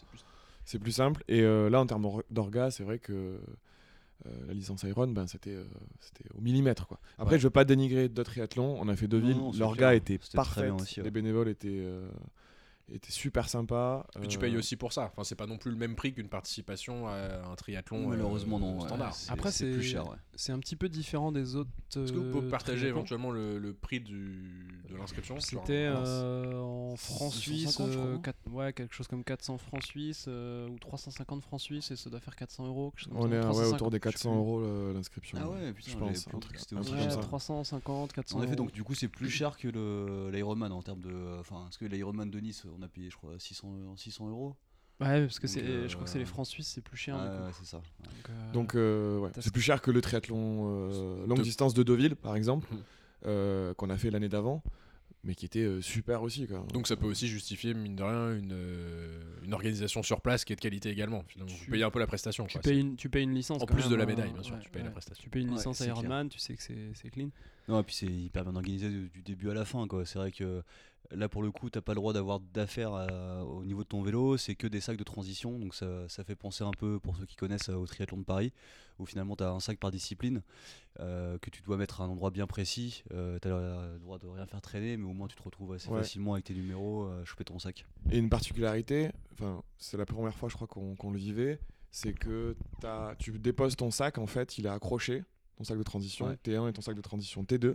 [0.65, 1.23] C'est plus- plus simple.
[1.29, 3.39] Et euh, là, en termes d'or- d'orga, c'est vrai que euh,
[4.47, 5.65] la licence Iron, ben, c'était euh,
[6.01, 6.87] c'était au millimètre.
[6.87, 6.99] Quoi.
[7.19, 7.39] Après, Ouais.
[7.39, 8.77] je veux pas dénigrer d'autres triathlons.
[8.81, 9.39] On a fait deux villes.
[9.59, 9.93] L'orga clair.
[9.93, 11.03] était ouais.
[11.05, 11.87] Les bénévoles étaient,
[12.91, 14.07] euh, étaient super sympas.
[14.19, 15.11] Puis tu Euh, payes aussi pour ça.
[15.13, 18.05] Enfin, c'est pas non plus le même prix qu'une participation à un triathlon.
[18.05, 18.79] euh, Malheureusement, non.
[18.81, 19.15] ouais, Standard.
[19.15, 20.07] c'est- Après, c'est plus cher.
[20.09, 20.17] ouais.
[20.35, 21.71] C'est un petit peu différent des autres.
[21.97, 25.97] Est-ce que vous pouvez euh, partager éventuellement le, le prix du, de l'inscription C'était un-
[26.07, 29.83] euh, en francs 650, suisses, je crois, euh, non ouais, quelque chose comme 400 francs
[29.83, 32.91] suisses euh, ou 350 francs suisses et ça doit faire 400 euros.
[32.91, 34.39] quelque chose comme On ça, est ouais, 350, autour des je sais 400 plus.
[34.39, 35.39] euros l'inscription.
[35.41, 36.25] Ah ouais, putain, je pense.
[36.25, 37.27] plus Un truc, que c'était un aussi truc Ouais, comme ça.
[37.29, 39.69] 350, 400 En effet, donc du coup, c'est plus cher que
[40.33, 41.39] l'Ironman en termes de.
[41.41, 44.57] Enfin, parce que l'Ironman de Nice, on a payé, je crois, 600, 600 euros.
[45.01, 46.97] Ouais, parce que Donc, c'est, je crois que c'est les euh, francs suisses, c'est plus
[46.97, 47.17] cher.
[47.17, 47.77] Ouais, c'est ça.
[47.79, 48.53] ouais.
[48.53, 51.73] Donc, euh, euh, ouais, c'est ce- plus cher que le triathlon euh, longue De- distance
[51.75, 52.83] de Deauville, par exemple, Mhm.
[53.27, 54.61] euh, qu'on a fait l'année d'avant,
[55.23, 56.49] mais qui était euh, super aussi.
[56.49, 56.67] Quoi.
[56.73, 60.53] Donc ça peut aussi justifier, mine de rien, une, euh, une organisation sur place qui
[60.53, 61.23] est de qualité également.
[61.29, 61.53] Finalement.
[61.55, 62.47] Tu- payez un peu la prestation.
[62.47, 62.63] tu, quoi.
[62.63, 63.63] payes une, tu payes une licence.
[63.63, 64.07] En quand plus de la hein.
[64.07, 65.23] médaille, bien sûr, Ouais, tu payes la prestation.
[65.23, 65.91] Tu payes une Ouais, licence clair.
[65.97, 67.29] Ironman, tu sais que c'est, c'est clean.
[67.69, 69.87] Non, et puis c'est hyper bien organisé du, début à la fin.
[69.87, 70.07] quoi.
[70.07, 70.63] C'est vrai que
[71.11, 74.01] là, pour le coup, t'as pas le droit d'avoir d'affaires euh, au niveau de ton
[74.03, 74.39] vélo.
[74.39, 75.59] C'est que des sacs de transition.
[75.59, 78.25] Donc ça, ça fait penser un peu, pour ceux qui connaissent, euh, au triathlon de
[78.25, 78.53] Paris,
[78.99, 80.43] où finalement tu as un sac par discipline
[81.01, 83.05] euh, que tu dois mettre à un endroit bien précis.
[83.13, 85.75] Euh, tu as le droit de rien faire traîner, mais au moins tu te retrouves
[85.75, 85.99] assez Ouais.
[86.01, 87.85] facilement avec tes numéros, euh, choper ton sac.
[88.11, 91.61] Et une particularité, enfin, c'est la première fois, je crois, qu'on le vivait,
[91.91, 95.23] c'est que t'as- tu déposes ton sac, en fait, il est accroché.
[95.59, 96.37] Ton sac de transition Ouais.
[96.45, 97.75] T1 et ton sac de transition T2.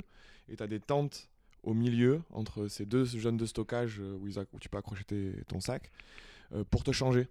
[0.50, 1.30] Et tu as des tentes
[1.64, 5.04] au milieu entre ces deux zones de stockage euh, où, ils où tu peux accrocher
[5.04, 5.92] tes- ton sac
[6.54, 7.28] euh, pour te changer.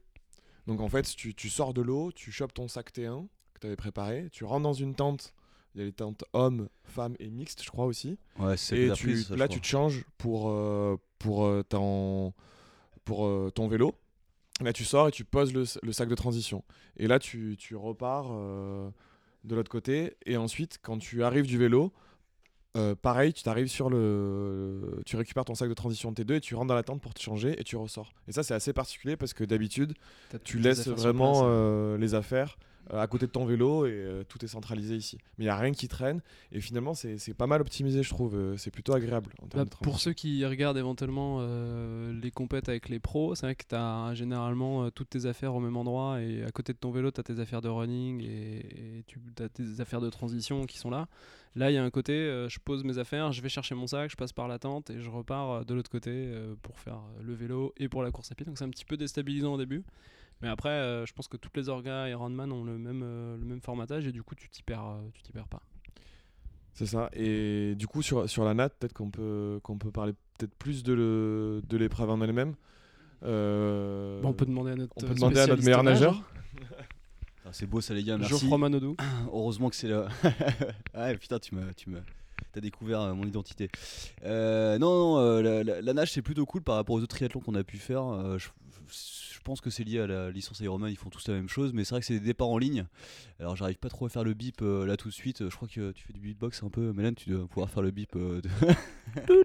[0.67, 3.67] Donc en fait, tu, tu sors de l'eau, tu chopes ton sac T1 que tu
[3.67, 5.35] avais préparé, tu rentres dans une tente.
[5.75, 8.19] Il y a les tentes hommes, femmes et mixtes, je crois aussi.
[8.39, 11.63] Ouais, c'est Et tu- prise, ça, je là, tu te changes pour, euh, pour, euh,
[11.67, 12.35] ton,
[13.05, 13.95] pour ton vélo.
[14.61, 16.63] Là, tu sors et tu poses le, le sac de transition.
[16.99, 18.27] Et là, tu, tu repars
[19.45, 20.17] de l'autre côté.
[20.27, 21.93] Et ensuite, quand tu arrives du vélo,
[22.77, 25.03] euh, pareil, tu t'arrives sur le.
[25.05, 27.21] Tu récupères ton sac de transition T2 et tu rentres dans la tente pour te
[27.21, 28.13] changer et tu ressors.
[28.29, 29.93] Et ça, c'est assez particulier parce que d'habitude,
[30.45, 32.57] tu laisses affaires vraiment euh, les affaires
[32.91, 35.19] à côté de ton vélo et euh, tout est centralisé ici.
[35.39, 36.21] Mais il n'y a rien qui traîne
[36.51, 39.71] et finalement c'est pas mal optimisé je trouve, Euh, c'est plutôt agréable en termes Bah,
[39.71, 43.65] de pour ceux qui regardent éventuellement euh, les compètes avec les pros, c'est vrai que
[43.69, 46.91] tu as généralement euh, toutes tes affaires au même endroit et à côté de ton
[46.91, 50.67] vélo, tu as tes affaires de running et, et tu as tes affaires de transition
[50.67, 51.09] qui sont là.
[51.55, 53.87] Là, il y a un côté, euh, je pose mes affaires, je vais chercher mon
[53.87, 56.79] sac, je passe par la tente et je repars euh, de l'autre côté euh, pour
[56.79, 58.47] faire euh, le vélo et pour la course à pied.
[58.47, 59.85] Donc c'est un petit peu déstabilisant au début.
[60.43, 63.45] Mais après, euh, je pense que toutes les orgas Ironman ont le même, euh, le
[63.45, 65.63] même formatage et du coup, tu t'y perds, euh, tu t'y perds pas.
[66.75, 67.11] C'est ça.
[67.13, 70.83] Et du coup sur, sur la natte, peut-être qu'on peut, qu'on peut parler peut-être plus
[70.83, 72.55] de le- de l'épreuve en elle-même.
[73.25, 76.23] Euh, Bon, on peut demander à notre, on peut demander à notre meilleur nage, nageur.
[77.45, 78.31] Ah, c'est beau ça les gars, merci.
[78.35, 78.97] Geoffroy Manodou.
[79.33, 80.07] Heureusement que c'est là.
[80.95, 81.99] ouais, putain, tu me, tu me,
[82.53, 83.69] t'as découvert euh, mon identité.
[84.25, 87.15] Euh, non, non, euh, la, la- la nage c'est plutôt cool par rapport aux autres
[87.17, 88.05] triathlons qu'on a pu faire.
[88.05, 88.49] Euh, je,
[88.89, 91.73] je pense que c'est lié à la licence Ironman, ils font tous la même chose,
[91.73, 92.87] mais c'est vrai que c'est des départs en ligne.
[93.41, 95.49] Alors j'arrive pas trop à faire le bip euh, là tout de suite.
[95.49, 97.91] Je crois que tu fais du beatbox un peu, Mélène, tu dois pouvoir faire le
[97.91, 98.15] bip.
[98.17, 99.45] euh, de-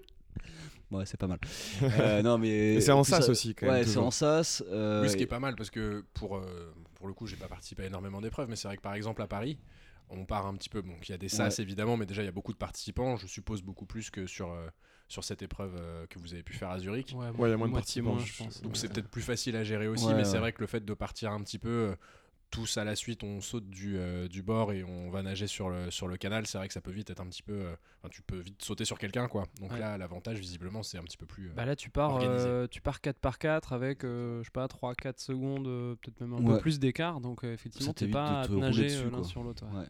[0.90, 1.38] Ouais, c'est pas mal.
[1.82, 4.64] Euh, non, mais c'est en sas ça- aussi, quand même, Ouais, c'est en sas.
[4.70, 7.36] euh, Oui, ce qui est pas mal parce que pour, euh, pour le coup, j'ai
[7.36, 9.58] pas participé à énormément d'épreuves, mais c'est vrai que par exemple à Paris,
[10.10, 10.80] on part un petit peu.
[10.82, 13.16] Bon, il y a des sas évidemment, mais déjà il y a beaucoup de participants.
[13.16, 14.68] Je suppose beaucoup plus que sur, euh,
[15.08, 17.14] sur cette épreuve euh, que vous avez pu faire à Zurich.
[17.16, 18.62] Ouais, Ouais, il y a moins de moitié participants, moins, je- pense.
[18.62, 20.24] Donc c'est peut-être plus facile à gérer aussi, Ouais, mais ouais.
[20.24, 21.96] c'est vrai que le fait de partir un petit peu euh,
[22.50, 25.68] tous à la suite, on saute du, euh, du bord et on va nager sur
[25.70, 27.52] le, sur le canal, c'est vrai que ça peut vite être un petit peu.
[27.52, 29.44] euh, Enfin, tu peux vite sauter sur quelqu'un, quoi.
[29.60, 29.78] Donc Ouais.
[29.78, 31.48] là, l'avantage, visiblement, c'est un petit peu plus.
[31.48, 34.50] euh, Bah là, tu pars, euh, tu pars 4 par 4 avec, euh, je sais
[34.52, 35.64] pas, 3-4 secondes,
[36.00, 36.54] peut-être même un Ouais.
[36.56, 37.20] peu plus d'écart.
[37.20, 39.64] Donc euh, effectivement, t'es pas de à nager dessus, l'un sur l'autre.
[39.66, 39.86] ouais.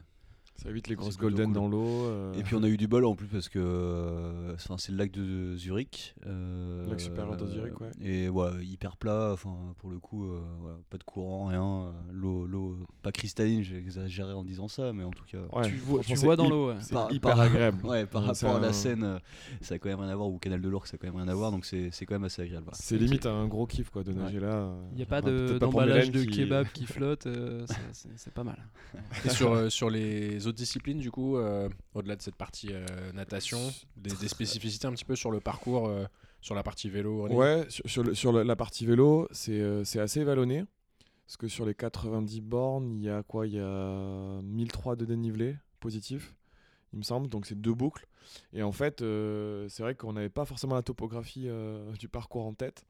[0.58, 0.64] Ouais.
[0.64, 1.54] Ça évite les grosses golden cool.
[1.54, 2.04] dans l'eau.
[2.06, 4.90] euh, Et puis on a eu du bol en plus parce que euh, enfin, c'est
[4.92, 6.14] le lac de Zurich.
[6.26, 7.90] euh, Lac supérieur de Zurich, ouais.
[8.02, 11.62] Et voilà, hyper plat, enfin pour le coup, euh, voilà, pas de courant, rien.
[11.62, 15.38] euh, L'eau, l'eau pas cristalline, j'ai exagéré en disant ça, mais en tout cas.
[15.52, 16.68] ouais, tu vois, tu vois dans l'eau.
[16.70, 16.76] ouais.
[16.80, 17.78] C'est hyper par- agréable.
[17.88, 19.20] Ouais, par Ouais, rapport à la Seine,
[19.60, 21.16] ça a quand même rien à voir, ou Canal de l'Ourcq, ça a quand même
[21.16, 22.64] rien à voir, donc c'est c'est quand même assez agréable.
[22.64, 22.78] voilà.
[22.80, 24.72] C'est limite un gros kiff quoi de nager là.
[24.92, 27.28] Il n'y a pas de- d'emballage de Mélène qui- kebab qui flotte,
[27.92, 28.58] c'est- pas mal.
[29.24, 33.58] Et sur, sur les autres disciplines, du coup, euh, au-delà de cette partie euh, natation,
[33.96, 36.04] des, des spécificités un petit peu sur le parcours, euh,
[36.40, 40.24] sur la partie vélo Ouais, sur, sur le- sur le- la partie vélo, c'est assez
[40.24, 40.64] vallonné.
[41.26, 43.46] Parce que sur les 90 bornes, il y a quoi?
[43.46, 46.34] Il y a 1003 de dénivelé positif,
[46.94, 47.28] il me semble.
[47.28, 48.06] Donc c'est deux boucles.
[48.54, 49.00] Et en fait,
[49.68, 51.48] c'est vrai qu'on n'avait pas forcément la topographie
[51.98, 52.84] du parcours en tête.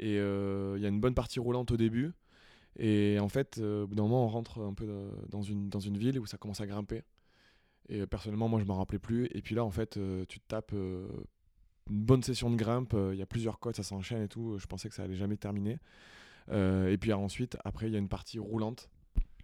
[0.00, 2.12] Et il y a une bonne partie roulante au début.
[2.78, 5.68] Et en fait, euh, au bout d'un moment, on rentre un peu euh, dans une,
[5.68, 7.02] dans une ville où ça commence à grimper.
[7.88, 9.26] Et euh, personnellement, moi, je m'en rappelais plus.
[9.34, 9.98] Et puis là, en fait,
[10.28, 11.08] tu te tapes une
[11.88, 12.94] bonne session de grimpe.
[13.12, 14.56] Il y a plusieurs côtes, ça s'enchaîne et tout.
[14.58, 15.78] Je pensais que ça allait jamais terminer.
[16.52, 18.88] Et puis ensuite, après, il y a une partie roulante.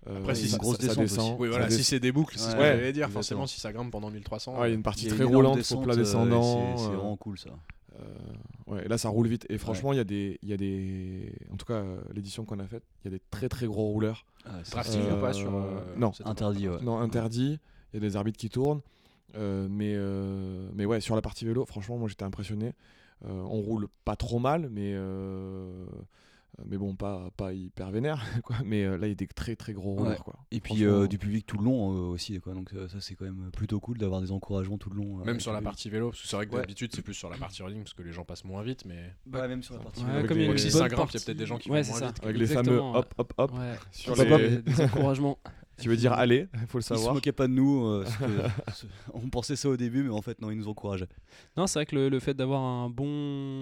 [0.08, 1.36] Euh, Après, si c'est grosse ça- descend.
[1.40, 3.10] Oui, voilà, ça si c'est des boucles, c'est ce que Ouais, j'allais dire.
[3.10, 4.52] Forcément, si ça grimpe pendant 1300.
[4.60, 6.76] Ouais, il y a une partie très roulante, faut plat descendant.
[6.76, 7.50] c'est- C'est vraiment cool ça.
[7.98, 9.46] Euh, ouais, là, ça roule vite.
[9.48, 11.82] Et franchement, il y a des, il y a des, en tout cas,
[12.14, 14.24] l'édition qu'on a faite, il y a des très très gros rouleurs.
[14.44, 15.54] Ah, c'est- Drafting Euh, ou pas sur.
[15.54, 16.12] euh, non.
[16.24, 16.80] Interdit, ouais.
[16.82, 17.58] Non, interdit.
[17.92, 18.80] Il y a des arbitres qui tournent.
[19.36, 22.72] Euh, mais, euh, mais ouais, sur la partie vélo, franchement, moi j'étais impressionné.
[23.24, 25.84] Euh, on roule pas trop mal, mais, euh,
[26.64, 28.24] mais bon, pas, pas hyper vénère.
[28.42, 28.56] Quoi.
[28.64, 30.00] Mais euh, là, il y a des très très gros.
[30.02, 30.16] Ouais.
[30.16, 30.34] Quoi.
[30.50, 32.54] Et puis Franchement, euh, du public tout le long euh, aussi, quoi.
[32.54, 35.20] Donc euh, ça c'est quand même plutôt cool d'avoir des encouragements tout le long.
[35.20, 35.70] euh, Même sur la public.
[35.70, 36.60] partie vélo, parce que c'est vrai que Ouais.
[36.60, 39.12] d'habitude c'est plus sur la partie running parce que les gens passent moins vite, mais
[39.32, 40.02] Ouais, même sur la partie.
[40.04, 41.36] Ouais, avec comme il y a les- une si ça grimpe, il y a peut-être
[41.38, 42.06] des gens qui ouais, vont c'est moins ça.
[42.08, 42.24] vite.
[42.24, 43.52] Avec les fameux hop, hop, hop.
[43.52, 43.74] Ouais.
[43.92, 45.38] Sur les- hop, des encouragements.
[45.78, 47.14] Tu veux dire aller, il faut le Ils se savoir.
[47.14, 47.84] moquaient pas de nous.
[47.86, 48.24] euh, parce que-
[48.74, 51.08] ce- on pensait ça au début, mais en fait non, ils nous encourageaient.
[51.56, 53.04] Non, c'est vrai que le, le fait d'avoir un bon,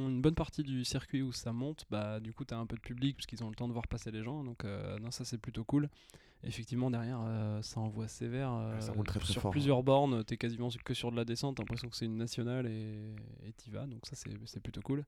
[0.09, 2.81] une bonne partie du circuit où ça monte, bah du coup t'as un peu de
[2.81, 5.25] public parce qu'ils ont le temps de voir passer les gens, donc euh, non ça
[5.25, 5.89] c'est plutôt cool.
[6.47, 8.53] Effectivement derrière euh, ça envoie sévère.
[8.53, 9.51] euh, ça roule très, très sur fort.
[9.51, 12.67] plusieurs bornes, t'es quasiment que sur de la descente, t'as l'impression que c'est une nationale
[12.67, 13.15] et
[13.49, 15.05] et t'y vas, donc ça c'est c'est plutôt cool.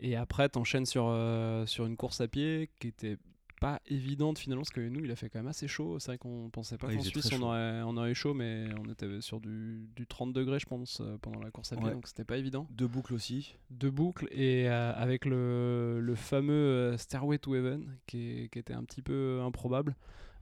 [0.00, 3.16] Et après t'enchaînes sur euh, sur une course à pied qui était
[3.60, 5.98] pas évidente finalement, parce que nous, il a fait quand même assez chaud.
[5.98, 8.34] C'est vrai qu'on pensait pas Ouais, il qu'en Suisse on aurait, on aurait eu chaud,
[8.34, 11.76] mais on était sur du, du 30 degrés, je pense, euh, pendant la course à
[11.76, 11.92] pied, Ouais.
[11.92, 12.66] donc c'était pas évident.
[12.70, 13.56] Deux boucles aussi.
[13.70, 18.58] Deux boucles et euh, avec le, le fameux euh, Stairway to Heaven qui, est- qui
[18.58, 19.96] était un petit peu improbable.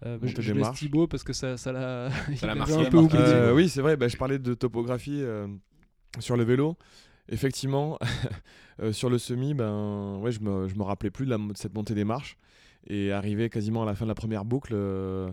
[0.05, 0.73] Euh, Montée je je laisse.
[0.73, 2.07] Thibaut parce que ça ça l'a
[2.43, 3.23] un peu oublié.
[3.23, 3.97] Euh, oui, c'est vrai.
[3.97, 5.47] bah, je parlais de topographie euh,
[6.19, 6.77] sur le vélo.
[7.29, 7.99] Effectivement,
[8.81, 11.57] euh, sur le semi, ben, ouais, je me, je me rappelais plus de, la, de
[11.57, 12.37] cette montée des marches.
[12.87, 15.33] Et arrivé quasiment à la fin de la première boucle, euh,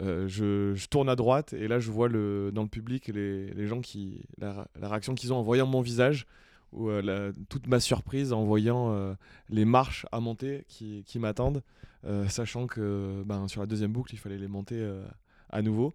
[0.00, 3.66] euh, je, tourne à droite et là, je vois le, dans le public les, les
[3.66, 4.20] gens qui.
[4.38, 6.26] La, la réaction qu'ils ont en voyant mon visage,
[6.72, 9.14] ou euh, la- toute ma surprise en voyant
[9.48, 11.62] les marches à monter qui, qui m'attendent,
[12.28, 14.82] sachant que ben, sur la deuxième boucle, il fallait les monter
[15.50, 15.94] à nouveau.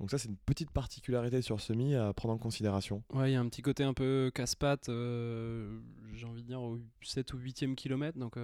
[0.00, 3.02] Donc ça, c'est une petite particularité sur semi à prendre en considération.
[3.12, 5.80] Ouais, il y a un petit côté un peu casse-pattes, euh,
[6.14, 8.36] j'ai envie de dire au 7 ou 8e kilomètre, donc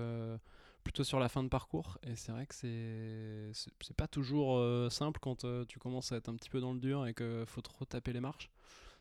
[0.84, 1.98] plutôt sur la fin de parcours.
[2.04, 6.12] Et c'est vrai que c'est c'est- c'est pas toujours euh, simple quand euh, tu commences
[6.12, 8.50] à être un petit peu dans le dur et qu'il faut trop taper les marches.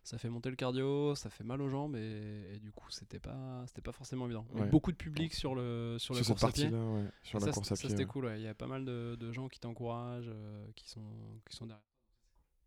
[0.06, 3.20] Ça fait monter le cardio, ça fait mal aux jambes et, et du coup c'était
[3.20, 4.46] pas c'était pas forcément évident.
[4.54, 4.66] Ouais.
[4.68, 6.64] Beaucoup de public sur le sur, la sur cette course à pied.
[6.70, 7.90] partie-là, ouais, sur Et la ça, course c'est- à ça, pied.
[7.92, 8.10] c'était ouais.
[8.10, 8.40] cool, ouais.
[8.40, 11.02] il y a pas mal de, de gens qui t'encouragent, euh, qui sont
[11.50, 11.84] qui sont derrière.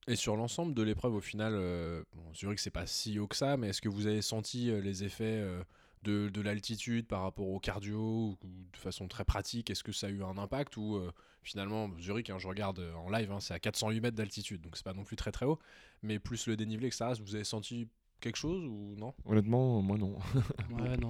[0.08, 3.34] Et sur l'ensemble de l'épreuve, au final, euh, bon, Zurich, c'est pas si haut que
[3.36, 5.62] ça, mais est-ce que vous avez senti euh, les effets euh,
[6.02, 9.92] de, de l'altitude par rapport au cardio ou, ou de façon très pratique Est-ce que
[9.92, 11.10] ça a eu un impact ou euh,
[11.42, 14.76] finalement, Zurich, hein, je regarde euh, en live, hein, c'est à 408 mètres d'altitude, donc
[14.76, 15.58] c'est pas non plus très très haut,
[16.02, 17.06] mais plus le dénivelé, etc.
[17.24, 17.88] Vous avez senti
[18.20, 19.12] quelque chose ou non?
[19.24, 20.16] Honnêtement, moi non.
[20.70, 21.08] Ouais, non,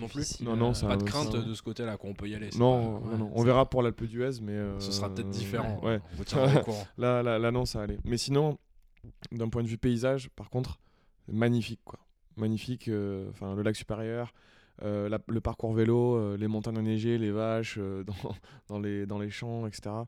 [0.00, 0.20] Non plus?
[0.22, 2.34] difficile, Non, non, euh, ça- Pas de ça- crainte de ce côté-là qu'on peut y
[2.34, 3.30] aller Non, pas- non, ouais, non.
[3.34, 5.78] c'est- on verra pour l'Alpe d'Huez, mais euh, Ce sera peut-être différent.
[5.84, 6.00] Ouais.
[6.12, 6.86] On vous tiendra au courant.
[6.96, 7.98] Là, là, là, non, ça allait.
[8.04, 8.58] Mais sinon,
[9.32, 10.78] d'un point de vue paysage, par contre,
[11.28, 11.98] magnifique, quoi.
[12.38, 12.88] Magnifique.
[12.88, 14.32] euh, Enfin, le lac supérieur,
[14.82, 18.34] euh, la- le parcours vélo, euh, les montagnes enneigées, les vaches euh, dans,
[18.68, 20.06] dans les, dans les champs, etc.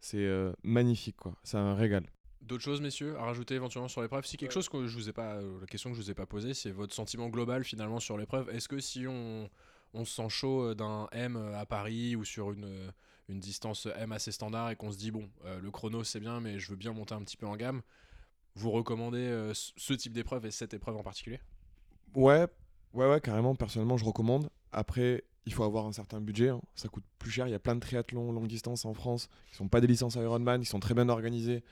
[0.00, 1.34] C'est euh, magnifique, quoi.
[1.44, 2.04] C'est un régal.
[2.40, 4.26] D'autres choses, messieurs, à rajouter éventuellement sur l'épreuve?
[4.26, 6.26] Si quelque chose que je vous ai pas, la question que je vous ai pas
[6.26, 8.50] posée, c'est votre sentiment global finalement sur l'épreuve.
[8.50, 9.48] Est-ce que si on,
[9.94, 12.92] on se sent chaud d'un M à Paris ou sur une,
[13.28, 16.40] une distance M assez standard et qu'on se dit bon, euh, le chrono c'est bien,
[16.40, 17.80] mais je veux bien monter un petit peu en gamme,
[18.56, 21.38] vous recommandez euh, ce type d'épreuve et cette épreuve en particulier?
[22.14, 22.46] Ouais,
[22.94, 23.54] ouais, ouais, carrément.
[23.54, 24.50] Personnellement, je recommande.
[24.72, 26.48] Après, il faut avoir un certain budget.
[26.50, 26.60] hein.
[26.74, 27.46] Ça coûte plus cher.
[27.48, 30.14] Il y a plein de triathlons longue distance en France qui sont pas des licences
[30.14, 31.62] Ironman, qui sont très bien organisés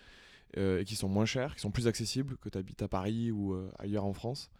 [0.56, 3.30] euh, et qui sont moins chers, qui sont plus accessibles que tu habites à Paris
[3.30, 4.50] ou euh, ailleurs en France.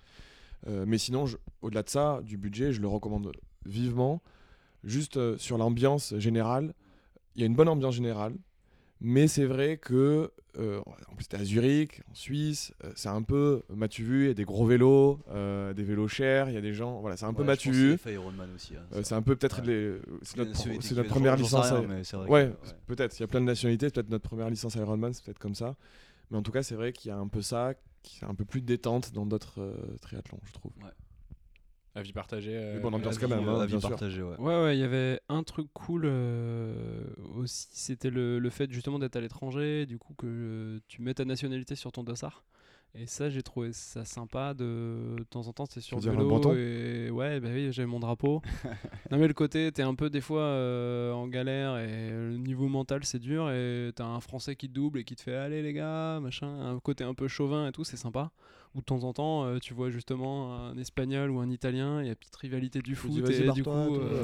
[0.69, 1.25] Euh, mais sinon,
[1.63, 3.33] au-delà de ça, du budget, je le recommande
[3.65, 4.23] vivement.
[4.85, 6.75] Juste sur l'ambiance générale,
[7.35, 8.35] il y a une bonne ambiance générale.
[9.01, 13.23] Mais c'est vrai que, euh, en plus, t'es à Zurich, en Suisse, euh, c'est un
[13.23, 16.59] peu, m'as-tu vu, il y a des gros vélos, euh, des vélos chers, il y
[16.59, 17.93] a des gens, voilà, c'est un peu Ouais, m'as-tu vu.
[17.95, 18.77] aussi.
[18.77, 19.67] hein, Euh, c'est un peu peut-être Ouais.
[19.67, 19.99] les.
[20.23, 21.71] C'est notre, première licence.
[21.71, 22.75] rien, à- mais c'est vrai Ouais, que- ouais.
[22.87, 23.17] peut-être.
[23.19, 25.55] Il y a plein de nationalités, c'est peut-être notre première licence Ironman, c'est peut-être comme
[25.55, 25.77] ça.
[26.31, 28.35] Mais en tout cas, c'est vrai qu'il y a un peu ça, qui est un
[28.35, 30.73] peu plus détente dans d'autres euh, triathlons, je trouve.
[31.97, 34.37] Avis partagé euh, bonne ambiance quand même, hein, avis partagé, ouais.
[34.39, 37.03] Ouais, ouais, il y avait un truc cool euh,
[37.41, 41.15] aussi, c'était le, le fait justement d'être à l'étranger, du coup que euh, tu mets
[41.15, 42.45] ta nationalité sur ton dossard.
[42.97, 46.55] Et ça, j'ai trouvé ça sympa de, de temps en temps, c'était sur le vélo
[46.57, 48.43] et ouais, bah oui, j'avais mon drapeau.
[49.13, 52.67] non mais le côté, t'es un peu des fois euh, en galère et le niveau
[52.67, 55.63] mental c'est dur et t'as un Français qui te double et qui te fait allez
[55.63, 58.33] les gars, machin, un côté un peu chauvin et tout, c'est sympa.
[58.77, 62.05] Ou de temps en temps, euh, tu vois justement un Espagnol ou un Italien, il
[62.05, 64.23] y a une petite rivalité du foot dis, vas-y, et du coup, euh,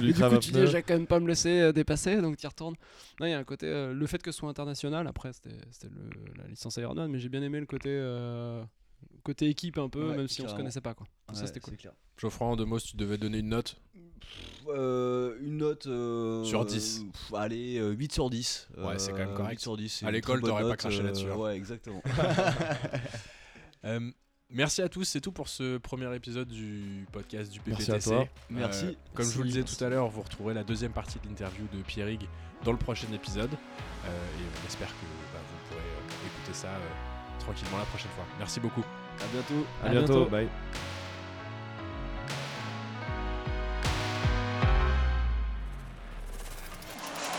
[0.00, 2.44] et du coup, tu dis, j'ai quand même pas me laisser euh, dépasser, donc tu
[2.44, 2.76] y retournes.
[3.20, 5.56] Non, il y a un côté, euh, le fait que ce soit international, après, c'était
[6.38, 8.62] la licence Ironman, mais j'ai bien aimé le côté, euh,
[9.22, 10.94] côté équipe un peu, Ouais, même si on se connaissait pas.
[10.94, 11.06] Quoi.
[11.34, 11.72] ça, Ouais, c'était cool.
[11.74, 11.92] c'est clair.
[12.16, 13.76] Geoffroy, en deux mots, si tu devais donner une note
[14.68, 17.00] Euh, une note euh, Sur 10.
[17.00, 18.68] euh, pff, allez, euh, 8 sur 10.
[18.78, 19.58] Ouais, c'est quand même Euh, correct.
[19.58, 19.88] 8 sur 10.
[19.90, 21.36] c'est À l'école, t'aurais pas craché là-dessus, hein.
[21.36, 22.02] Ouais, exactement.
[23.86, 24.00] Euh,
[24.50, 27.92] merci à tous, c'est tout pour ce premier épisode du podcast du PPTC.
[27.92, 28.22] Merci à toi.
[28.22, 28.98] Euh, Merci.
[29.14, 29.76] comme je vous le disais Merci.
[29.76, 32.28] tout à l'heure, vous retrouverez la deuxième partie de l'interview de Pierrig
[32.64, 33.52] dans le prochain épisode.
[33.52, 34.92] Euh, et on espère que
[35.32, 38.24] bah, vous pourrez euh, écouter ça euh, tranquillement la prochaine fois.
[38.38, 38.82] Merci beaucoup.
[39.20, 39.66] À bientôt.
[39.82, 40.30] À À bientôt, bientôt.
[40.30, 40.48] bye.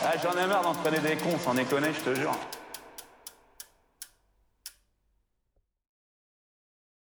[0.03, 2.31] Ah, J'en ai marre d'entraîner des cons, sans déconner, je te jure.